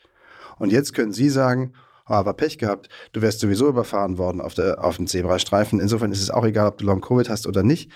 Und 0.58 0.70
jetzt 0.70 0.92
können 0.92 1.12
Sie 1.12 1.30
sagen, 1.30 1.72
aber 2.04 2.34
Pech 2.34 2.58
gehabt, 2.58 2.88
du 3.12 3.22
wärst 3.22 3.40
sowieso 3.40 3.68
überfahren 3.68 4.18
worden 4.18 4.40
auf, 4.40 4.54
der, 4.54 4.82
auf 4.84 4.96
dem 4.96 5.06
Zebrastreifen. 5.06 5.80
Insofern 5.80 6.12
ist 6.12 6.22
es 6.22 6.30
auch 6.30 6.44
egal, 6.44 6.68
ob 6.68 6.78
du 6.78 6.84
Long-Covid 6.84 7.28
hast 7.28 7.46
oder 7.46 7.62
nicht. 7.62 7.90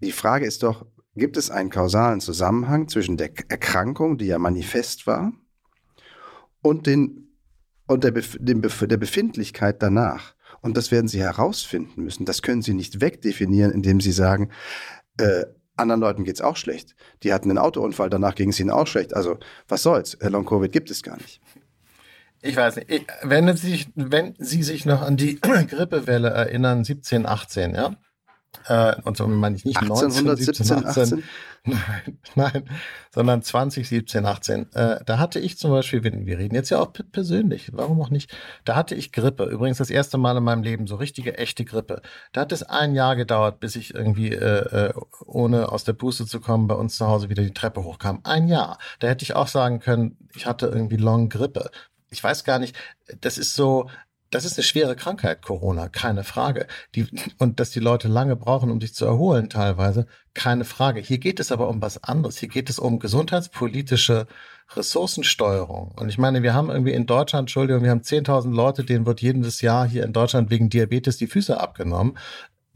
Die 0.00 0.12
Frage 0.12 0.46
ist 0.46 0.62
doch, 0.62 0.86
gibt 1.14 1.36
es 1.36 1.50
einen 1.50 1.70
kausalen 1.70 2.20
Zusammenhang 2.20 2.88
zwischen 2.88 3.16
der 3.16 3.30
Erkrankung, 3.48 4.18
die 4.18 4.26
ja 4.26 4.38
manifest 4.38 5.06
war, 5.06 5.32
und, 6.62 6.86
den, 6.86 7.28
und 7.86 8.04
der, 8.04 8.10
Bef 8.10 8.36
dem 8.40 8.60
Bef 8.60 8.84
der 8.86 8.96
Befindlichkeit 8.96 9.82
danach? 9.82 10.34
Und 10.60 10.76
das 10.76 10.90
werden 10.90 11.06
Sie 11.06 11.20
herausfinden 11.20 12.02
müssen. 12.02 12.24
Das 12.24 12.42
können 12.42 12.62
Sie 12.62 12.74
nicht 12.74 13.00
wegdefinieren, 13.00 13.70
indem 13.70 14.00
Sie 14.00 14.12
sagen, 14.12 14.50
äh, 15.18 15.44
anderen 15.76 16.00
Leuten 16.00 16.24
geht 16.24 16.36
es 16.36 16.40
auch 16.40 16.56
schlecht. 16.56 16.96
Die 17.22 17.32
hatten 17.32 17.50
einen 17.50 17.58
Autounfall, 17.58 18.10
danach 18.10 18.34
ging 18.34 18.50
es 18.50 18.58
ihnen 18.58 18.70
auch 18.70 18.86
schlecht. 18.86 19.14
Also 19.14 19.38
was 19.68 19.82
soll's? 19.82 20.16
Long-Covid 20.20 20.72
gibt 20.72 20.90
es 20.90 21.02
gar 21.02 21.16
nicht. 21.18 21.40
Ich 22.46 22.56
weiß 22.56 22.76
nicht. 22.76 22.90
Ich, 22.90 23.06
wenn, 23.22 23.56
Sie, 23.56 23.86
wenn 23.94 24.34
Sie 24.38 24.62
sich 24.62 24.86
noch 24.86 25.02
an 25.02 25.16
die 25.16 25.40
Grippewelle 25.40 26.30
erinnern, 26.30 26.84
17, 26.84 27.26
18, 27.26 27.74
ja? 27.74 27.96
Äh, 28.68 28.96
und 29.02 29.16
so 29.16 29.26
meine 29.26 29.56
ich 29.56 29.64
nicht 29.64 29.78
1817, 29.78 30.66
19, 30.66 30.84
17, 30.86 31.18
18. 31.18 31.24
Nein, 31.64 32.18
nein, 32.34 32.70
sondern 33.12 33.42
2017, 33.42 34.24
18. 34.24 34.72
Äh, 34.72 35.04
da 35.04 35.18
hatte 35.18 35.38
ich 35.38 35.58
zum 35.58 35.70
Beispiel, 35.70 36.02
wir 36.02 36.38
reden 36.38 36.54
jetzt 36.54 36.70
ja 36.70 36.78
auch 36.80 36.92
persönlich, 37.12 37.70
warum 37.72 38.00
auch 38.00 38.10
nicht? 38.10 38.34
Da 38.64 38.74
hatte 38.74 38.94
ich 38.94 39.12
Grippe. 39.12 39.44
Übrigens 39.44 39.78
das 39.78 39.90
erste 39.90 40.18
Mal 40.18 40.36
in 40.36 40.44
meinem 40.44 40.62
Leben, 40.62 40.86
so 40.86 40.96
richtige, 40.96 41.36
echte 41.38 41.64
Grippe. 41.64 42.02
Da 42.32 42.42
hat 42.42 42.52
es 42.52 42.62
ein 42.62 42.94
Jahr 42.94 43.16
gedauert, 43.16 43.60
bis 43.60 43.76
ich 43.76 43.94
irgendwie, 43.94 44.32
äh, 44.32 44.88
äh, 44.88 44.94
ohne 45.26 45.70
aus 45.70 45.84
der 45.84 45.92
Puste 45.92 46.26
zu 46.26 46.40
kommen, 46.40 46.66
bei 46.66 46.74
uns 46.74 46.96
zu 46.96 47.06
Hause 47.06 47.28
wieder 47.28 47.42
die 47.42 47.54
Treppe 47.54 47.84
hochkam. 47.84 48.20
Ein 48.24 48.48
Jahr. 48.48 48.78
Da 49.00 49.08
hätte 49.08 49.24
ich 49.24 49.34
auch 49.34 49.48
sagen 49.48 49.80
können, 49.80 50.16
ich 50.34 50.46
hatte 50.46 50.66
irgendwie 50.66 50.96
Long 50.96 51.28
Grippe. 51.28 51.70
Ich 52.10 52.22
weiß 52.22 52.44
gar 52.44 52.58
nicht, 52.58 52.76
das 53.20 53.38
ist 53.38 53.54
so, 53.54 53.88
das 54.30 54.44
ist 54.44 54.58
eine 54.58 54.64
schwere 54.64 54.96
Krankheit, 54.96 55.42
Corona, 55.42 55.88
keine 55.88 56.24
Frage. 56.24 56.66
Die, 56.94 57.06
und 57.38 57.60
dass 57.60 57.70
die 57.70 57.80
Leute 57.80 58.08
lange 58.08 58.36
brauchen, 58.36 58.70
um 58.70 58.80
sich 58.80 58.94
zu 58.94 59.04
erholen, 59.04 59.48
teilweise, 59.48 60.06
keine 60.34 60.64
Frage. 60.64 61.00
Hier 61.00 61.18
geht 61.18 61.40
es 61.40 61.52
aber 61.52 61.68
um 61.68 61.80
was 61.80 62.02
anderes. 62.02 62.38
Hier 62.38 62.48
geht 62.48 62.68
es 62.68 62.78
um 62.78 62.98
gesundheitspolitische 62.98 64.26
Ressourcensteuerung. 64.74 65.92
Und 65.92 66.08
ich 66.08 66.18
meine, 66.18 66.42
wir 66.42 66.54
haben 66.54 66.70
irgendwie 66.70 66.92
in 66.92 67.06
Deutschland, 67.06 67.44
Entschuldigung, 67.44 67.82
wir 67.82 67.90
haben 67.90 68.00
10.000 68.00 68.52
Leute, 68.52 68.84
denen 68.84 69.06
wird 69.06 69.22
jedes 69.22 69.60
Jahr 69.60 69.86
hier 69.86 70.04
in 70.04 70.12
Deutschland 70.12 70.50
wegen 70.50 70.70
Diabetes 70.70 71.18
die 71.18 71.28
Füße 71.28 71.58
abgenommen. 71.60 72.18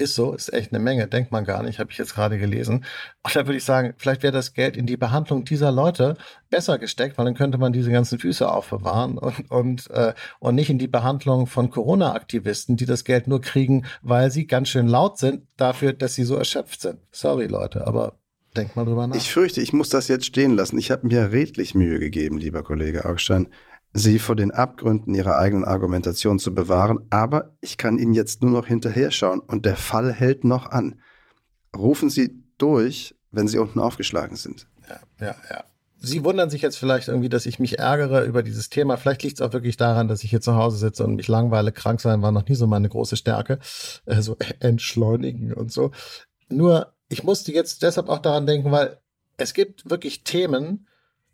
Ist 0.00 0.14
so, 0.14 0.32
ist 0.32 0.50
echt 0.50 0.72
eine 0.72 0.82
Menge, 0.82 1.06
denkt 1.08 1.30
man 1.30 1.44
gar 1.44 1.62
nicht, 1.62 1.78
habe 1.78 1.90
ich 1.92 1.98
jetzt 1.98 2.14
gerade 2.14 2.38
gelesen. 2.38 2.86
Und 3.22 3.36
da 3.36 3.46
würde 3.46 3.58
ich 3.58 3.64
sagen, 3.64 3.92
vielleicht 3.98 4.22
wäre 4.22 4.32
das 4.32 4.54
Geld 4.54 4.74
in 4.74 4.86
die 4.86 4.96
Behandlung 4.96 5.44
dieser 5.44 5.70
Leute 5.70 6.16
besser 6.48 6.78
gesteckt, 6.78 7.18
weil 7.18 7.26
dann 7.26 7.34
könnte 7.34 7.58
man 7.58 7.74
diese 7.74 7.90
ganzen 7.90 8.18
Füße 8.18 8.50
aufbewahren 8.50 9.18
und, 9.18 9.50
und, 9.50 9.90
äh, 9.90 10.14
und 10.38 10.54
nicht 10.54 10.70
in 10.70 10.78
die 10.78 10.88
Behandlung 10.88 11.46
von 11.46 11.68
Corona-Aktivisten, 11.68 12.78
die 12.78 12.86
das 12.86 13.04
Geld 13.04 13.28
nur 13.28 13.42
kriegen, 13.42 13.84
weil 14.00 14.30
sie 14.30 14.46
ganz 14.46 14.70
schön 14.70 14.88
laut 14.88 15.18
sind, 15.18 15.42
dafür, 15.58 15.92
dass 15.92 16.14
sie 16.14 16.24
so 16.24 16.36
erschöpft 16.36 16.80
sind. 16.80 16.98
Sorry, 17.12 17.46
Leute, 17.46 17.86
aber 17.86 18.14
Denk 18.56 18.74
mal 18.74 18.84
drüber 18.84 19.06
nach. 19.06 19.14
Ich 19.14 19.30
fürchte, 19.30 19.60
ich 19.60 19.72
muss 19.72 19.90
das 19.90 20.08
jetzt 20.08 20.26
stehen 20.26 20.56
lassen. 20.56 20.76
Ich 20.76 20.90
habe 20.90 21.06
mir 21.06 21.30
redlich 21.30 21.76
Mühe 21.76 22.00
gegeben, 22.00 22.36
lieber 22.36 22.64
Kollege 22.64 23.04
Augstein 23.04 23.46
sie 23.92 24.18
vor 24.18 24.36
den 24.36 24.50
Abgründen 24.50 25.14
ihrer 25.14 25.38
eigenen 25.38 25.64
Argumentation 25.64 26.38
zu 26.38 26.54
bewahren, 26.54 27.06
aber 27.10 27.56
ich 27.60 27.76
kann 27.76 27.98
Ihnen 27.98 28.14
jetzt 28.14 28.42
nur 28.42 28.50
noch 28.50 28.66
hinterher 28.66 29.10
schauen 29.10 29.40
und 29.40 29.66
der 29.66 29.76
Fall 29.76 30.12
hält 30.12 30.44
noch 30.44 30.70
an. 30.70 31.00
Rufen 31.76 32.10
Sie 32.10 32.42
durch, 32.58 33.14
wenn 33.30 33.48
Sie 33.48 33.58
unten 33.58 33.80
aufgeschlagen 33.80 34.36
sind. 34.36 34.68
Ja, 34.88 35.26
ja, 35.26 35.36
ja. 35.50 35.64
Sie 36.02 36.24
wundern 36.24 36.48
sich 36.48 36.62
jetzt 36.62 36.78
vielleicht 36.78 37.08
irgendwie, 37.08 37.28
dass 37.28 37.44
ich 37.44 37.58
mich 37.58 37.78
ärgere 37.78 38.24
über 38.24 38.42
dieses 38.42 38.70
Thema. 38.70 38.96
Vielleicht 38.96 39.22
liegt 39.22 39.38
es 39.38 39.46
auch 39.46 39.52
wirklich 39.52 39.76
daran, 39.76 40.08
dass 40.08 40.24
ich 40.24 40.30
hier 40.30 40.40
zu 40.40 40.54
Hause 40.54 40.78
sitze 40.78 41.04
und 41.04 41.16
mich 41.16 41.28
langweile. 41.28 41.72
Krank 41.72 42.00
sein 42.00 42.22
war 42.22 42.32
noch 42.32 42.48
nie 42.48 42.54
so 42.54 42.66
meine 42.66 42.88
große 42.88 43.16
Stärke. 43.16 43.58
Äh, 44.06 44.22
so 44.22 44.36
entschleunigen 44.60 45.52
und 45.52 45.70
so. 45.70 45.90
Nur, 46.48 46.94
ich 47.08 47.22
musste 47.22 47.52
jetzt 47.52 47.82
deshalb 47.82 48.08
auch 48.08 48.20
daran 48.20 48.46
denken, 48.46 48.72
weil 48.72 48.98
es 49.36 49.52
gibt 49.52 49.90
wirklich 49.90 50.24
Themen, 50.24 50.86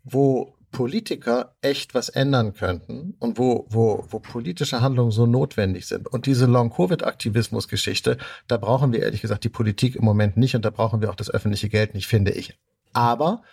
wo 0.03 0.56
Politiker 0.71 1.55
echt 1.61 1.95
was 1.95 2.09
ändern 2.09 2.53
könnten 2.53 3.15
und 3.19 3.37
wo, 3.37 3.65
wo, 3.69 4.05
wo 4.09 4.19
politische 4.19 4.81
Handlungen 4.81 5.11
so 5.11 5.25
notwendig 5.25 5.87
sind. 5.87 6.07
Und 6.07 6.25
diese 6.25 6.45
Long-Covid-Aktivismus-Geschichte, 6.45 8.17
da 8.47 8.57
brauchen 8.57 8.91
wir 8.91 9.01
ehrlich 9.01 9.21
gesagt 9.21 9.43
die 9.43 9.49
Politik 9.49 9.95
im 9.95 10.03
Moment 10.03 10.37
nicht 10.37 10.55
und 10.55 10.65
da 10.65 10.69
brauchen 10.69 11.01
wir 11.01 11.09
auch 11.09 11.15
das 11.15 11.29
öffentliche 11.29 11.69
Geld 11.69 11.93
nicht, 11.93 12.07
finde 12.07 12.31
ich. 12.31 12.57
Aber, 12.93 13.43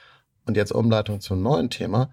und 0.47 0.57
jetzt 0.57 0.73
Umleitung 0.73 1.21
zum 1.21 1.43
neuen 1.43 1.71
Thema, 1.71 2.11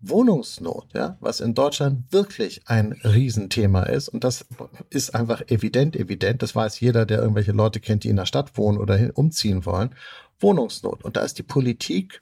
Wohnungsnot, 0.00 0.94
ja, 0.94 1.16
was 1.20 1.40
in 1.40 1.54
Deutschland 1.54 2.12
wirklich 2.12 2.62
ein 2.66 2.92
Riesenthema 3.04 3.82
ist. 3.82 4.08
Und 4.08 4.22
das 4.22 4.46
ist 4.90 5.14
einfach 5.14 5.42
evident, 5.48 5.96
evident. 5.96 6.42
Das 6.42 6.54
weiß 6.54 6.78
jeder, 6.80 7.04
der 7.04 7.18
irgendwelche 7.18 7.52
Leute 7.52 7.80
kennt, 7.80 8.04
die 8.04 8.08
in 8.08 8.16
der 8.16 8.26
Stadt 8.26 8.56
wohnen 8.56 8.78
oder 8.78 9.10
umziehen 9.14 9.66
wollen. 9.66 9.90
Wohnungsnot. 10.38 11.04
Und 11.04 11.16
da 11.16 11.22
ist 11.22 11.38
die 11.38 11.42
Politik 11.42 12.20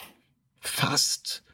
fast 0.61 1.45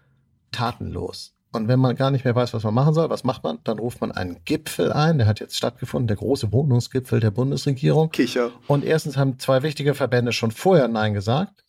tatenlos. 0.53 1.35
Und 1.53 1.69
wenn 1.69 1.81
man 1.81 1.97
gar 1.97 2.11
nicht 2.11 2.25
mehr 2.25 2.35
weiß, 2.35 2.55
was 2.55 2.65
man 2.65 2.73
machen 2.73 2.95
soll, 2.95 3.11
was 3.11 3.25
macht 3.25 3.45
man? 3.45 3.59
Dann 3.65 3.79
ruft 3.79 4.01
man 4.01 4.11
einen 4.11 4.43
Gipfel 4.45 4.91
ein, 4.91 5.19
der 5.19 5.27
hat 5.27 5.39
jetzt 5.39 5.57
stattgefunden, 5.57 6.07
der 6.07 6.17
große 6.17 6.51
Wohnungsgipfel 6.51 7.21
der 7.21 7.31
Bundesregierung. 7.31 8.11
Kicher. 8.11 8.53
Und 8.69 8.85
erstens 8.85 9.19
haben 9.19 9.39
zwei 9.39 9.63
wichtige 9.63 9.95
Verbände 9.95 10.33
schon 10.33 10.51
vorher 10.51 10.89
Nein 10.89 11.13
gesagt, 11.13 11.65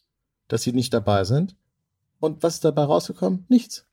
dass 0.48 0.64
sie 0.64 0.72
nicht 0.72 0.94
dabei 0.94 1.26
sind. 1.26 1.58
Und 2.22 2.44
was 2.44 2.56
ist 2.56 2.66
dabei 2.66 2.84
rausgekommen? 2.84 3.46
Nichts. 3.50 3.86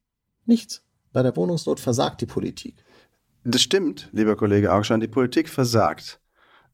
Nichts. 0.46 0.84
Bei 1.12 1.24
der 1.24 1.34
Wohnungsnot 1.34 1.80
versagt 1.80 2.20
die 2.20 2.26
Politik. 2.26 2.84
Das 3.42 3.62
stimmt, 3.62 4.08
lieber 4.12 4.36
Kollege 4.36 4.72
Augstein, 4.72 5.00
die 5.00 5.08
Politik 5.08 5.48
versagt. 5.48 6.20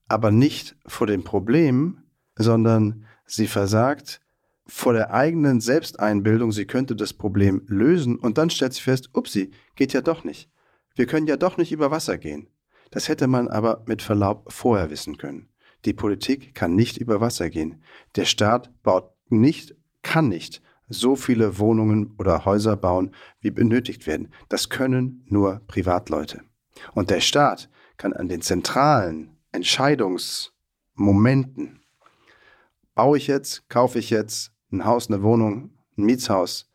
Aber 0.08 0.30
nicht 0.30 0.76
vor 0.86 1.06
dem 1.06 1.24
Problem, 1.24 2.02
sondern 2.36 3.06
sie 3.24 3.46
versagt 3.46 4.20
vor 4.66 4.92
der 4.92 5.12
eigenen 5.12 5.60
Selbsteinbildung, 5.60 6.52
sie 6.52 6.66
könnte 6.66 6.96
das 6.96 7.12
Problem 7.12 7.62
lösen 7.66 8.16
und 8.16 8.38
dann 8.38 8.50
stellt 8.50 8.74
sie 8.74 8.82
fest, 8.82 9.10
upsi, 9.14 9.50
geht 9.76 9.92
ja 9.92 10.00
doch 10.00 10.24
nicht. 10.24 10.50
Wir 10.94 11.06
können 11.06 11.26
ja 11.26 11.36
doch 11.36 11.56
nicht 11.56 11.72
über 11.72 11.90
Wasser 11.90 12.18
gehen. 12.18 12.48
Das 12.90 13.08
hätte 13.08 13.26
man 13.26 13.48
aber 13.48 13.84
mit 13.86 14.02
Verlaub 14.02 14.52
vorher 14.52 14.90
wissen 14.90 15.18
können. 15.18 15.48
Die 15.84 15.92
Politik 15.92 16.54
kann 16.54 16.74
nicht 16.74 16.96
über 16.96 17.20
Wasser 17.20 17.50
gehen. 17.50 17.82
Der 18.16 18.24
Staat 18.24 18.70
baut 18.82 19.10
nicht, 19.28 19.76
kann 20.02 20.28
nicht 20.28 20.62
so 20.88 21.16
viele 21.16 21.58
Wohnungen 21.58 22.14
oder 22.18 22.44
Häuser 22.44 22.76
bauen, 22.76 23.12
wie 23.40 23.50
benötigt 23.50 24.06
werden. 24.06 24.32
Das 24.48 24.68
können 24.68 25.24
nur 25.26 25.62
Privatleute. 25.66 26.42
Und 26.92 27.10
der 27.10 27.20
Staat 27.20 27.68
kann 27.96 28.12
an 28.12 28.28
den 28.28 28.42
zentralen 28.42 29.36
Entscheidungsmomenten, 29.52 31.80
baue 32.94 33.18
ich 33.18 33.26
jetzt, 33.26 33.68
kaufe 33.68 33.98
ich 33.98 34.10
jetzt, 34.10 34.52
ein 34.72 34.84
Haus, 34.84 35.08
eine 35.08 35.22
Wohnung, 35.22 35.70
ein 35.96 36.04
Mietshaus, 36.04 36.70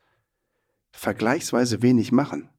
vergleichsweise 0.91 1.81
wenig 1.81 2.11
machen. 2.11 2.49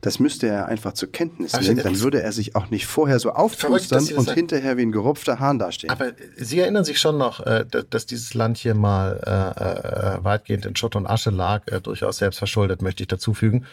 Das 0.00 0.18
müsste 0.18 0.46
er 0.46 0.66
einfach 0.66 0.94
zur 0.94 1.12
Kenntnis 1.12 1.54
also, 1.54 1.70
nehmen, 1.70 1.84
dann 1.84 2.00
würde 2.00 2.22
er 2.22 2.32
sich 2.32 2.56
auch 2.56 2.70
nicht 2.70 2.86
vorher 2.86 3.18
so 3.18 3.30
aufpustern 3.30 4.06
und 4.16 4.30
hinterher 4.30 4.76
wie 4.76 4.82
ein 4.82 4.92
gerupfter 4.92 5.40
Hahn 5.40 5.58
dastehen. 5.58 5.90
Aber 5.90 6.12
Sie 6.36 6.58
erinnern 6.58 6.84
sich 6.84 6.98
schon 6.98 7.18
noch, 7.18 7.40
äh, 7.40 7.64
dass 7.90 8.06
dieses 8.06 8.34
Land 8.34 8.56
hier 8.56 8.74
mal 8.74 9.20
äh, 9.26 10.16
äh, 10.16 10.24
weitgehend 10.24 10.66
in 10.66 10.76
Schutt 10.76 10.96
und 10.96 11.06
Asche 11.06 11.30
lag, 11.30 11.64
durchaus 11.82 12.18
selbst 12.18 12.38
verschuldet, 12.38 12.82
möchte 12.82 13.02
ich 13.02 13.08
dazu 13.08 13.34
fügen. 13.34 13.66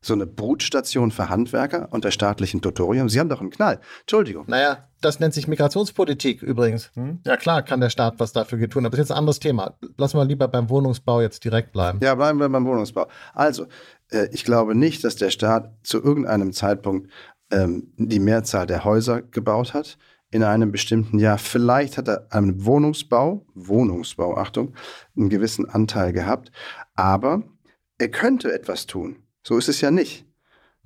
So 0.05 0.15
eine 0.15 0.27
Brutstation 0.27 1.11
für 1.11 1.29
Handwerker 1.29 1.89
unter 1.91 2.11
staatlichen 2.11 2.61
Tutorium. 2.61 3.09
Sie 3.09 3.21
haben 3.21 3.29
doch 3.29 3.41
einen 3.41 3.51
Knall. 3.51 3.81
Entschuldigung. 4.01 4.45
Naja, 4.49 4.89
das 5.01 5.21
nennt 5.21 5.35
sich 5.35 5.49
Migrationspolitik 5.49 6.43
übrigens. 6.43 6.91
Hm? 6.95 7.21
Ja 7.25 7.37
klar, 7.37 7.63
kann 7.63 7.81
der 7.81 7.91
Staat 7.91 8.15
was 8.19 8.33
dafür 8.33 8.69
tun. 8.69 8.87
Aber 8.87 8.97
das 8.97 9.05
ist 9.05 9.09
jetzt 9.09 9.17
ein 9.17 9.19
anderes 9.19 9.41
Thema. 9.41 9.77
Lassen 9.97 10.19
wir 10.19 10.25
lieber 10.25 10.49
beim 10.49 10.69
Wohnungsbau 10.71 11.21
jetzt 11.21 11.45
direkt 11.45 11.73
bleiben. 11.73 12.01
Ja, 12.03 12.15
bleiben 12.15 12.39
wir 12.39 12.49
beim 12.49 12.67
Wohnungsbau. 12.67 13.07
Also, 13.33 13.67
äh, 14.11 14.29
ich 14.33 14.45
glaube 14.45 14.75
nicht, 14.75 15.05
dass 15.05 15.17
der 15.17 15.31
Staat 15.31 15.73
zu 15.83 16.03
irgendeinem 16.03 16.53
Zeitpunkt 16.53 17.11
ähm, 17.51 17.93
die 17.97 18.21
Mehrzahl 18.21 18.67
der 18.67 18.85
Häuser 18.85 19.23
gebaut 19.23 19.75
hat 19.75 19.99
in 20.31 20.43
einem 20.43 20.73
bestimmten 20.73 21.19
Jahr. 21.19 21.39
Vielleicht 21.39 21.97
hat 21.97 22.09
er 22.09 22.27
am 22.31 22.65
Wohnungsbau, 22.65 23.47
Wohnungsbau, 23.55 24.37
Achtung, 24.37 24.75
einen 25.17 25.29
gewissen 25.29 25.69
Anteil 25.69 26.13
gehabt. 26.13 26.51
Aber 26.95 27.43
er 27.99 28.09
könnte 28.09 28.53
etwas 28.53 28.87
tun. 28.87 29.24
So 29.47 29.59
ist 29.59 29.69
es 29.69 29.83
ja 29.83 29.91
nicht. 29.91 30.25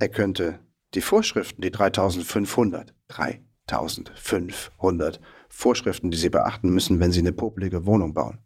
Er 0.00 0.08
könnte 0.08 0.58
die 0.94 1.00
Vorschriften, 1.00 1.62
die 1.62 1.70
3500, 1.70 2.92
3500 3.06 5.20
Vorschriften, 5.48 6.10
die 6.10 6.18
Sie 6.18 6.28
beachten 6.28 6.70
müssen, 6.70 6.98
wenn 6.98 7.12
Sie 7.12 7.20
eine 7.20 7.32
popelige 7.32 7.86
Wohnung 7.86 8.14
bauen, 8.14 8.40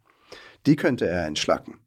die 0.67 0.75
könnte 0.75 1.07
er 1.07 1.25
entschlacken. 1.25 1.79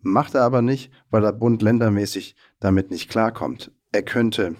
Macht 0.00 0.34
er 0.34 0.42
aber 0.42 0.62
nicht, 0.62 0.90
weil 1.10 1.24
er 1.24 1.32
bund-ländermäßig 1.32 2.34
damit 2.58 2.90
nicht 2.90 3.08
klarkommt. 3.08 3.70
Er 3.92 4.02
könnte 4.02 4.56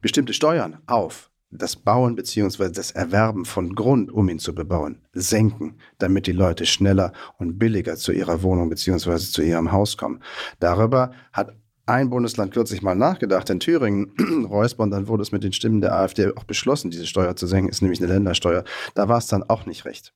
bestimmte 0.00 0.32
Steuern 0.32 0.78
auf 0.86 1.32
das 1.50 1.74
Bauen 1.74 2.14
bzw. 2.14 2.70
das 2.70 2.92
Erwerben 2.92 3.44
von 3.44 3.74
Grund, 3.74 4.12
um 4.12 4.28
ihn 4.28 4.38
zu 4.38 4.54
bebauen, 4.54 5.02
senken, 5.12 5.80
damit 5.98 6.28
die 6.28 6.32
Leute 6.32 6.64
schneller 6.64 7.12
und 7.38 7.58
billiger 7.58 7.96
zu 7.96 8.12
ihrer 8.12 8.42
Wohnung 8.42 8.68
bzw. 8.68 9.18
zu 9.18 9.42
ihrem 9.42 9.72
Haus 9.72 9.96
kommen. 9.96 10.22
Darüber 10.60 11.10
hat 11.32 11.56
ein 11.86 12.10
Bundesland 12.10 12.52
kürzlich 12.52 12.82
mal 12.82 12.96
nachgedacht, 12.96 13.48
in 13.48 13.60
Thüringen, 13.60 14.46
Räusper, 14.50 14.86
dann 14.88 15.08
wurde 15.08 15.22
es 15.22 15.32
mit 15.32 15.44
den 15.44 15.52
Stimmen 15.52 15.80
der 15.80 15.94
AfD 15.94 16.32
auch 16.36 16.44
beschlossen, 16.44 16.90
diese 16.90 17.06
Steuer 17.06 17.36
zu 17.36 17.46
senken, 17.46 17.70
ist 17.70 17.80
nämlich 17.80 18.00
eine 18.00 18.12
Ländersteuer. 18.12 18.64
Da 18.94 19.08
war 19.08 19.18
es 19.18 19.28
dann 19.28 19.44
auch 19.44 19.66
nicht 19.66 19.84
recht. 19.84 20.12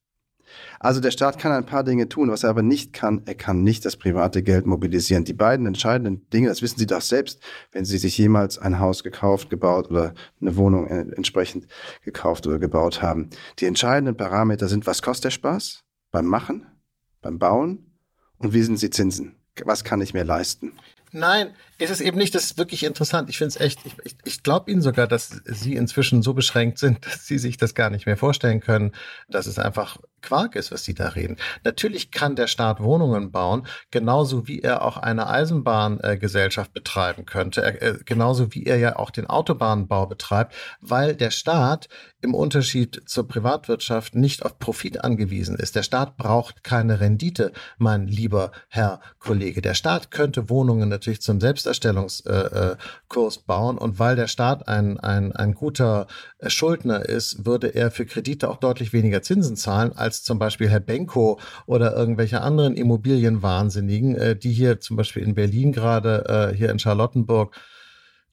Also 0.80 1.00
der 1.00 1.10
Staat 1.12 1.38
kann 1.38 1.52
ein 1.52 1.66
paar 1.66 1.84
Dinge 1.84 2.08
tun, 2.08 2.30
was 2.30 2.42
er 2.42 2.50
aber 2.50 2.62
nicht 2.62 2.92
kann, 2.92 3.22
er 3.26 3.34
kann 3.36 3.62
nicht 3.62 3.84
das 3.84 3.96
private 3.96 4.42
Geld 4.42 4.66
mobilisieren. 4.66 5.24
Die 5.24 5.32
beiden 5.32 5.66
entscheidenden 5.66 6.28
Dinge, 6.30 6.48
das 6.48 6.62
wissen 6.62 6.78
Sie 6.78 6.86
doch 6.86 7.00
selbst, 7.00 7.40
wenn 7.70 7.85
Sie 7.85 7.98
sich 7.98 8.18
jemals 8.18 8.59
ein 8.59 8.80
Haus 8.80 9.04
gekauft, 9.04 9.48
gebaut 9.48 9.90
oder 9.90 10.14
eine 10.40 10.56
Wohnung 10.56 10.88
entsprechend 10.88 11.68
gekauft 12.02 12.48
oder 12.48 12.59
gebaut 12.59 13.00
haben. 13.00 13.30
Die 13.61 13.66
entscheidenden 13.66 14.16
Parameter 14.16 14.68
sind, 14.68 14.87
was 14.87 15.02
kostet 15.02 15.26
der 15.26 15.30
Spaß 15.30 15.85
beim 16.11 16.26
Machen, 16.26 16.66
beim 17.20 17.38
Bauen 17.38 17.96
und 18.38 18.52
wie 18.52 18.62
sind 18.62 18.83
die 18.83 18.90
Zinsen? 18.90 19.37
Was 19.64 19.85
kann 19.85 20.00
ich 20.00 20.14
mir 20.14 20.24
leisten? 20.24 20.72
Nein, 21.12 21.55
ist 21.81 21.90
es 21.90 22.01
eben 22.01 22.19
nicht. 22.19 22.35
Das 22.35 22.45
ist 22.45 22.59
wirklich 22.59 22.85
interessant. 22.85 23.31
Ich 23.31 23.38
finde 23.38 23.55
es 23.55 23.61
echt, 23.61 23.81
ich, 23.85 23.95
ich, 24.05 24.16
ich 24.25 24.43
glaube 24.43 24.71
Ihnen 24.71 24.83
sogar, 24.83 25.07
dass 25.07 25.29
Sie 25.45 25.75
inzwischen 25.75 26.23
so 26.23 26.35
beschränkt 26.35 26.79
sind, 26.79 27.05
dass 27.07 27.27
Sie 27.27 27.38
sich 27.38 27.57
das 27.57 27.75
gar 27.75 27.90
nicht 27.90 28.07
mehr 28.07 28.16
vorstellen 28.16 28.61
können, 28.61 28.93
dass 29.29 29.47
es 29.47 29.59
einfach 29.59 29.99
Quark 30.23 30.57
ist, 30.57 30.71
was 30.71 30.85
Sie 30.85 30.95
da 30.95 31.09
reden. 31.09 31.37
Natürlich 31.64 32.11
kann 32.11 32.37
der 32.37 32.47
Staat 32.47 32.81
Wohnungen 32.81 33.31
bauen, 33.33 33.66
genauso 33.90 34.47
wie 34.47 34.61
er 34.61 34.85
auch 34.85 34.99
eine 34.99 35.29
Eisenbahngesellschaft 35.29 36.75
betreiben 36.75 37.25
könnte, 37.25 37.62
äh, 37.62 37.99
genauso 38.05 38.53
wie 38.55 38.64
er 38.64 38.77
ja 38.77 38.97
auch 38.97 39.11
den 39.11 39.27
Autobahnbau 39.27 40.07
betreibt, 40.07 40.55
weil 40.81 41.14
der 41.16 41.31
Staat 41.31 41.88
im 42.21 42.35
Unterschied 42.35 43.03
zur 43.07 43.27
Privatwirtschaft 43.27 44.14
nicht 44.14 44.45
auf 44.45 44.59
Profit 44.59 45.03
angewiesen 45.03 45.57
ist. 45.57 45.75
Der 45.75 45.83
Staat 45.83 46.19
braucht 46.19 46.62
keine 46.62 47.01
Rendite, 47.01 47.53
mein 47.79 48.07
lieber 48.07 48.53
Herr 48.69 49.01
Kollege. 49.19 49.62
Der 49.62 49.75
Staat 49.75 50.11
könnte 50.11 50.51
Wohnungen 50.51 50.88
natürlich 50.88 51.23
zum 51.23 51.40
Selbsterstellungskurs 51.70 53.38
bauen. 53.46 53.78
Und 53.78 53.98
weil 53.98 54.16
der 54.16 54.26
Staat 54.26 54.68
ein, 54.68 54.98
ein, 54.98 55.33
ein 55.33 55.54
guter 55.54 56.06
Schuldner 56.46 57.04
ist, 57.04 57.46
würde 57.46 57.68
er 57.68 57.90
für 57.90 58.06
Kredite 58.06 58.48
auch 58.48 58.56
deutlich 58.56 58.92
weniger 58.92 59.22
Zinsen 59.22 59.56
zahlen 59.56 59.92
als 59.94 60.22
zum 60.22 60.38
Beispiel 60.38 60.68
Herr 60.68 60.80
Benko 60.80 61.38
oder 61.66 61.96
irgendwelche 61.96 62.40
anderen 62.40 62.74
Immobilienwahnsinnigen, 62.74 64.16
äh, 64.16 64.37
die 64.37 64.52
hier 64.52 64.80
zum 64.80 64.96
Beispiel 64.96 65.22
in 65.22 65.35
Berlin 65.35 65.72
gerade, 65.72 66.50
äh, 66.52 66.56
hier 66.56 66.70
in 66.70 66.78
Charlottenburg, 66.78 67.54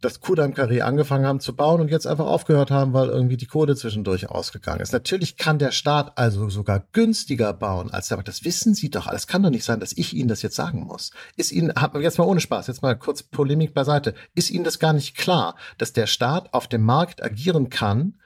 das 0.02 0.20
Kudamm-Karree 0.20 0.82
angefangen 0.82 1.26
haben 1.26 1.40
zu 1.40 1.56
bauen 1.56 1.82
und 1.82 1.90
jetzt 1.90 2.06
einfach 2.06 2.28
aufgehört 2.28 2.70
haben, 2.70 2.94
weil 2.94 3.10
irgendwie 3.10 3.38
die 3.38 3.48
Kohle 3.48 3.76
zwischendurch 3.76 4.30
ausgegangen 4.30 4.82
ist. 4.82 4.94
Natürlich 4.94 5.38
kann 5.38 5.58
der 5.58 5.72
Staat 5.72 6.18
also 6.18 6.50
sogar 6.50 6.84
günstiger 6.92 7.54
bauen 7.54 7.90
als 7.92 8.10
der, 8.10 8.22
das 8.22 8.44
wissen 8.44 8.76
Sie 8.76 8.90
doch. 8.90 9.12
Es 9.12 9.26
kann 9.26 9.42
doch 9.42 9.50
nicht 9.50 9.64
sein, 9.64 9.80
dass 9.80 9.94
ich 9.94 10.14
Ihnen 10.14 10.30
das 10.30 10.44
jetzt 10.44 10.56
sagen 10.56 10.82
muss. 10.84 11.12
Ist 11.36 11.52
Ihnen, 11.52 11.74
jetzt 12.00 12.20
mal 12.20 12.26
ohne 12.26 12.42
Spaß, 12.42 12.68
jetzt 12.68 12.84
mal 12.84 12.96
kurz 12.96 13.24
Polemik 13.24 13.74
beiseite. 13.74 14.14
Ist 14.36 14.52
Ihnen 14.52 14.64
das 14.64 14.80
gar 14.80 14.94
nicht 14.94 15.18
klar, 15.18 15.56
dass 15.80 15.94
der 15.94 16.08
Staat 16.08 16.54
auf 16.54 16.68
dem 16.68 16.84
Markt 16.84 17.24
agieren 17.24 17.70
kann 17.70 18.20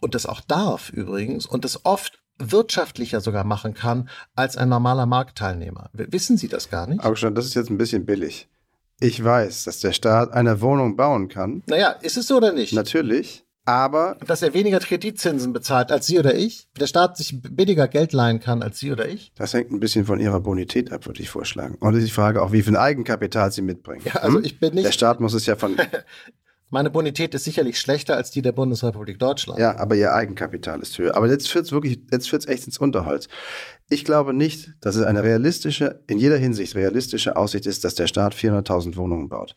und 0.00 0.14
das 0.14 0.26
auch 0.26 0.40
darf 0.40 0.90
übrigens 0.90 1.46
und 1.46 1.64
das 1.64 1.84
oft 1.84 2.22
wirtschaftlicher 2.38 3.20
sogar 3.20 3.44
machen 3.44 3.74
kann 3.74 4.08
als 4.34 4.56
ein 4.56 4.68
normaler 4.68 5.06
Marktteilnehmer. 5.06 5.90
Wissen 5.92 6.36
Sie 6.36 6.48
das 6.48 6.70
gar 6.70 6.86
nicht? 6.86 7.02
Aber 7.04 7.16
schon, 7.16 7.34
das 7.34 7.46
ist 7.46 7.54
jetzt 7.54 7.70
ein 7.70 7.78
bisschen 7.78 8.06
billig. 8.06 8.48
Ich 9.02 9.22
weiß, 9.24 9.64
dass 9.64 9.80
der 9.80 9.92
Staat 9.92 10.32
eine 10.32 10.60
Wohnung 10.60 10.94
bauen 10.94 11.28
kann. 11.28 11.64
Naja, 11.66 11.90
ist 12.02 12.16
es 12.16 12.28
so 12.28 12.36
oder 12.36 12.52
nicht? 12.52 12.72
Natürlich. 12.72 13.44
Aber. 13.64 14.16
Dass 14.24 14.42
er 14.42 14.54
weniger 14.54 14.78
Kreditzinsen 14.78 15.52
bezahlt 15.52 15.90
als 15.90 16.06
Sie 16.06 16.20
oder 16.20 16.36
ich? 16.36 16.68
Der 16.78 16.86
Staat 16.86 17.16
sich 17.16 17.42
billiger 17.42 17.88
Geld 17.88 18.12
leihen 18.12 18.38
kann 18.38 18.62
als 18.62 18.78
Sie 18.78 18.92
oder 18.92 19.08
ich? 19.08 19.32
Das 19.34 19.54
hängt 19.54 19.72
ein 19.72 19.80
bisschen 19.80 20.04
von 20.04 20.20
Ihrer 20.20 20.38
Bonität 20.38 20.92
ab, 20.92 21.06
würde 21.06 21.20
ich 21.20 21.30
vorschlagen. 21.30 21.76
Und 21.80 22.00
ich 22.00 22.12
frage 22.12 22.40
auch, 22.42 22.52
wie 22.52 22.62
viel 22.62 22.76
Eigenkapital 22.76 23.50
Sie 23.50 23.62
mitbringen. 23.62 24.02
Ja, 24.04 24.20
also 24.20 24.38
hm? 24.38 24.44
ich 24.44 24.60
bin 24.60 24.74
nicht. 24.74 24.86
Der 24.86 24.92
Staat 24.92 25.18
muss 25.18 25.34
es 25.34 25.46
ja 25.46 25.56
von. 25.56 25.76
Meine 26.72 26.88
Bonität 26.88 27.34
ist 27.34 27.44
sicherlich 27.44 27.78
schlechter 27.78 28.16
als 28.16 28.30
die 28.30 28.40
der 28.40 28.52
Bundesrepublik 28.52 29.18
Deutschland. 29.18 29.60
Ja, 29.60 29.78
aber 29.78 29.94
ihr 29.94 30.14
Eigenkapital 30.14 30.80
ist 30.80 30.96
höher. 30.96 31.14
Aber 31.14 31.28
jetzt 31.28 31.50
führt 31.50 31.66
es 31.66 31.72
wirklich, 31.72 32.00
jetzt 32.10 32.30
führt 32.30 32.48
echt 32.48 32.64
ins 32.64 32.78
Unterholz. 32.78 33.28
Ich 33.90 34.06
glaube 34.06 34.32
nicht, 34.32 34.72
dass 34.80 34.96
es 34.96 35.04
eine 35.04 35.22
realistische, 35.22 36.02
in 36.06 36.16
jeder 36.16 36.38
Hinsicht 36.38 36.74
realistische 36.74 37.36
Aussicht 37.36 37.66
ist, 37.66 37.84
dass 37.84 37.94
der 37.94 38.06
Staat 38.06 38.34
400.000 38.34 38.96
Wohnungen 38.96 39.28
baut. 39.28 39.54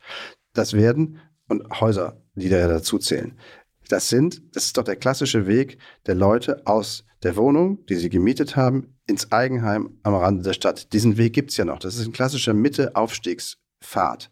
Das 0.52 0.74
werden, 0.74 1.22
und 1.48 1.80
Häuser, 1.80 2.22
die 2.34 2.50
da 2.50 2.68
dazu 2.68 3.00
zählen. 3.00 3.40
Das 3.88 4.10
sind, 4.10 4.42
das 4.54 4.66
ist 4.66 4.78
doch 4.78 4.84
der 4.84 4.98
klassische 4.98 5.48
Weg 5.48 5.78
der 6.08 6.16
Leute 6.16 6.68
aus 6.68 7.06
der 7.24 7.38
Wohnung, 7.38 7.86
die 7.86 7.96
sie 7.96 8.10
gemietet 8.10 8.58
haben, 8.58 8.98
ins 9.08 9.32
Eigenheim 9.32 10.00
am 10.04 10.16
Rande 10.16 10.44
der 10.44 10.52
Stadt. 10.52 10.92
Diesen 10.92 11.16
Weg 11.16 11.32
gibt 11.32 11.52
es 11.52 11.58
ja 11.58 11.64
noch. 11.64 11.80
Das 11.80 11.96
ist 11.96 12.06
ein 12.06 12.12
klassischer 12.12 12.54
Mitte-Aufstiegspfad. 12.54 14.30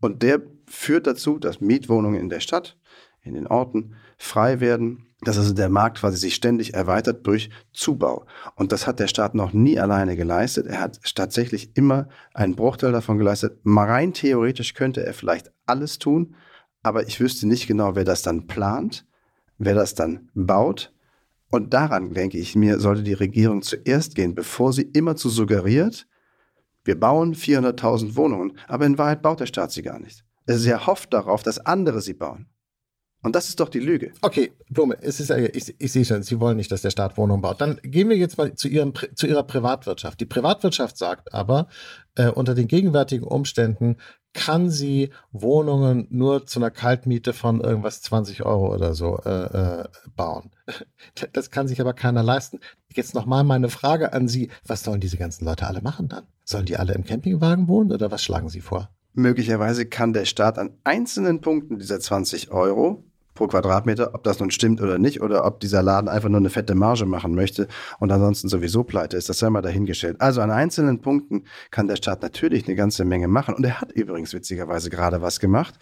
Und 0.00 0.22
der 0.22 0.40
führt 0.66 1.06
dazu, 1.06 1.38
dass 1.38 1.60
Mietwohnungen 1.60 2.20
in 2.20 2.28
der 2.28 2.40
Stadt, 2.40 2.76
in 3.22 3.34
den 3.34 3.46
Orten 3.46 3.94
frei 4.18 4.60
werden, 4.60 5.06
dass 5.22 5.38
also 5.38 5.54
der 5.54 5.68
Markt 5.68 5.98
quasi 5.98 6.18
sich 6.18 6.34
ständig 6.34 6.74
erweitert 6.74 7.26
durch 7.26 7.50
Zubau. 7.72 8.26
Und 8.54 8.72
das 8.72 8.86
hat 8.86 9.00
der 9.00 9.08
Staat 9.08 9.34
noch 9.34 9.52
nie 9.52 9.78
alleine 9.78 10.16
geleistet. 10.16 10.66
Er 10.66 10.80
hat 10.80 11.00
tatsächlich 11.14 11.76
immer 11.76 12.08
einen 12.34 12.54
Bruchteil 12.54 12.92
davon 12.92 13.18
geleistet. 13.18 13.58
Rein 13.64 14.12
theoretisch 14.12 14.74
könnte 14.74 15.04
er 15.04 15.14
vielleicht 15.14 15.52
alles 15.64 15.98
tun, 15.98 16.34
aber 16.82 17.08
ich 17.08 17.18
wüsste 17.20 17.48
nicht 17.48 17.66
genau, 17.66 17.96
wer 17.96 18.04
das 18.04 18.22
dann 18.22 18.46
plant, 18.46 19.06
wer 19.58 19.74
das 19.74 19.94
dann 19.94 20.28
baut. 20.34 20.92
Und 21.50 21.72
daran, 21.72 22.12
denke 22.12 22.38
ich 22.38 22.54
mir, 22.54 22.78
sollte 22.78 23.02
die 23.02 23.14
Regierung 23.14 23.62
zuerst 23.62 24.14
gehen, 24.14 24.34
bevor 24.34 24.72
sie 24.72 24.82
immer 24.82 25.16
zu 25.16 25.30
suggeriert, 25.30 26.06
wir 26.84 26.98
bauen 27.00 27.34
400.000 27.34 28.16
Wohnungen, 28.16 28.58
aber 28.68 28.86
in 28.86 28.98
Wahrheit 28.98 29.22
baut 29.22 29.40
der 29.40 29.46
Staat 29.46 29.72
sie 29.72 29.82
gar 29.82 29.98
nicht. 29.98 30.25
Er 30.46 30.86
hofft 30.86 31.12
darauf, 31.12 31.42
dass 31.42 31.58
andere 31.58 32.00
sie 32.00 32.14
bauen. 32.14 32.46
Und 33.22 33.34
das 33.34 33.48
ist 33.48 33.58
doch 33.58 33.68
die 33.68 33.80
Lüge. 33.80 34.12
Okay, 34.22 34.52
Blume, 34.70 34.96
es 35.00 35.18
ist, 35.18 35.30
ich, 35.30 35.74
ich 35.80 35.92
sehe 35.92 36.04
schon, 36.04 36.22
Sie 36.22 36.38
wollen 36.38 36.56
nicht, 36.56 36.70
dass 36.70 36.82
der 36.82 36.90
Staat 36.90 37.16
Wohnungen 37.16 37.42
baut. 37.42 37.60
Dann 37.60 37.80
gehen 37.82 38.08
wir 38.08 38.16
jetzt 38.16 38.38
mal 38.38 38.54
zu, 38.54 38.68
Ihrem, 38.68 38.92
zu 39.16 39.26
Ihrer 39.26 39.42
Privatwirtschaft. 39.42 40.20
Die 40.20 40.26
Privatwirtschaft 40.26 40.96
sagt 40.96 41.34
aber, 41.34 41.66
äh, 42.14 42.28
unter 42.28 42.54
den 42.54 42.68
gegenwärtigen 42.68 43.26
Umständen 43.26 43.96
kann 44.32 44.70
sie 44.70 45.10
Wohnungen 45.32 46.06
nur 46.10 46.46
zu 46.46 46.60
einer 46.60 46.70
Kaltmiete 46.70 47.32
von 47.32 47.62
irgendwas 47.62 48.02
20 48.02 48.44
Euro 48.44 48.72
oder 48.72 48.94
so 48.94 49.18
äh, 49.24 49.80
äh, 49.80 49.84
bauen. 50.14 50.50
Das 51.32 51.50
kann 51.50 51.66
sich 51.66 51.80
aber 51.80 51.94
keiner 51.94 52.22
leisten. 52.22 52.60
Jetzt 52.94 53.14
nochmal 53.14 53.42
meine 53.42 53.70
Frage 53.70 54.12
an 54.12 54.28
Sie. 54.28 54.50
Was 54.66 54.84
sollen 54.84 55.00
diese 55.00 55.16
ganzen 55.16 55.46
Leute 55.46 55.66
alle 55.66 55.80
machen 55.80 56.08
dann? 56.08 56.24
Sollen 56.44 56.66
die 56.66 56.76
alle 56.76 56.92
im 56.92 57.04
Campingwagen 57.04 57.66
wohnen 57.66 57.90
oder 57.90 58.10
was 58.10 58.22
schlagen 58.22 58.50
Sie 58.50 58.60
vor? 58.60 58.90
Möglicherweise 59.16 59.86
kann 59.86 60.12
der 60.12 60.26
Staat 60.26 60.58
an 60.58 60.74
einzelnen 60.84 61.40
Punkten 61.40 61.78
dieser 61.78 61.98
20 61.98 62.50
Euro 62.50 63.02
pro 63.32 63.46
Quadratmeter, 63.46 64.14
ob 64.14 64.24
das 64.24 64.40
nun 64.40 64.50
stimmt 64.50 64.82
oder 64.82 64.98
nicht, 64.98 65.22
oder 65.22 65.46
ob 65.46 65.58
dieser 65.58 65.82
Laden 65.82 66.08
einfach 66.08 66.28
nur 66.28 66.38
eine 66.38 66.50
fette 66.50 66.74
Marge 66.74 67.06
machen 67.06 67.34
möchte 67.34 67.66
und 67.98 68.12
ansonsten 68.12 68.48
sowieso 68.48 68.84
pleite 68.84 69.16
ist, 69.16 69.30
das 69.30 69.38
sei 69.38 69.48
mal 69.48 69.62
dahingestellt. 69.62 70.20
Also 70.20 70.42
an 70.42 70.50
einzelnen 70.50 71.00
Punkten 71.00 71.44
kann 71.70 71.88
der 71.88 71.96
Staat 71.96 72.20
natürlich 72.20 72.66
eine 72.66 72.76
ganze 72.76 73.06
Menge 73.06 73.26
machen. 73.26 73.54
Und 73.54 73.64
er 73.64 73.80
hat 73.80 73.90
übrigens 73.92 74.34
witzigerweise 74.34 74.90
gerade 74.90 75.22
was 75.22 75.40
gemacht. 75.40 75.78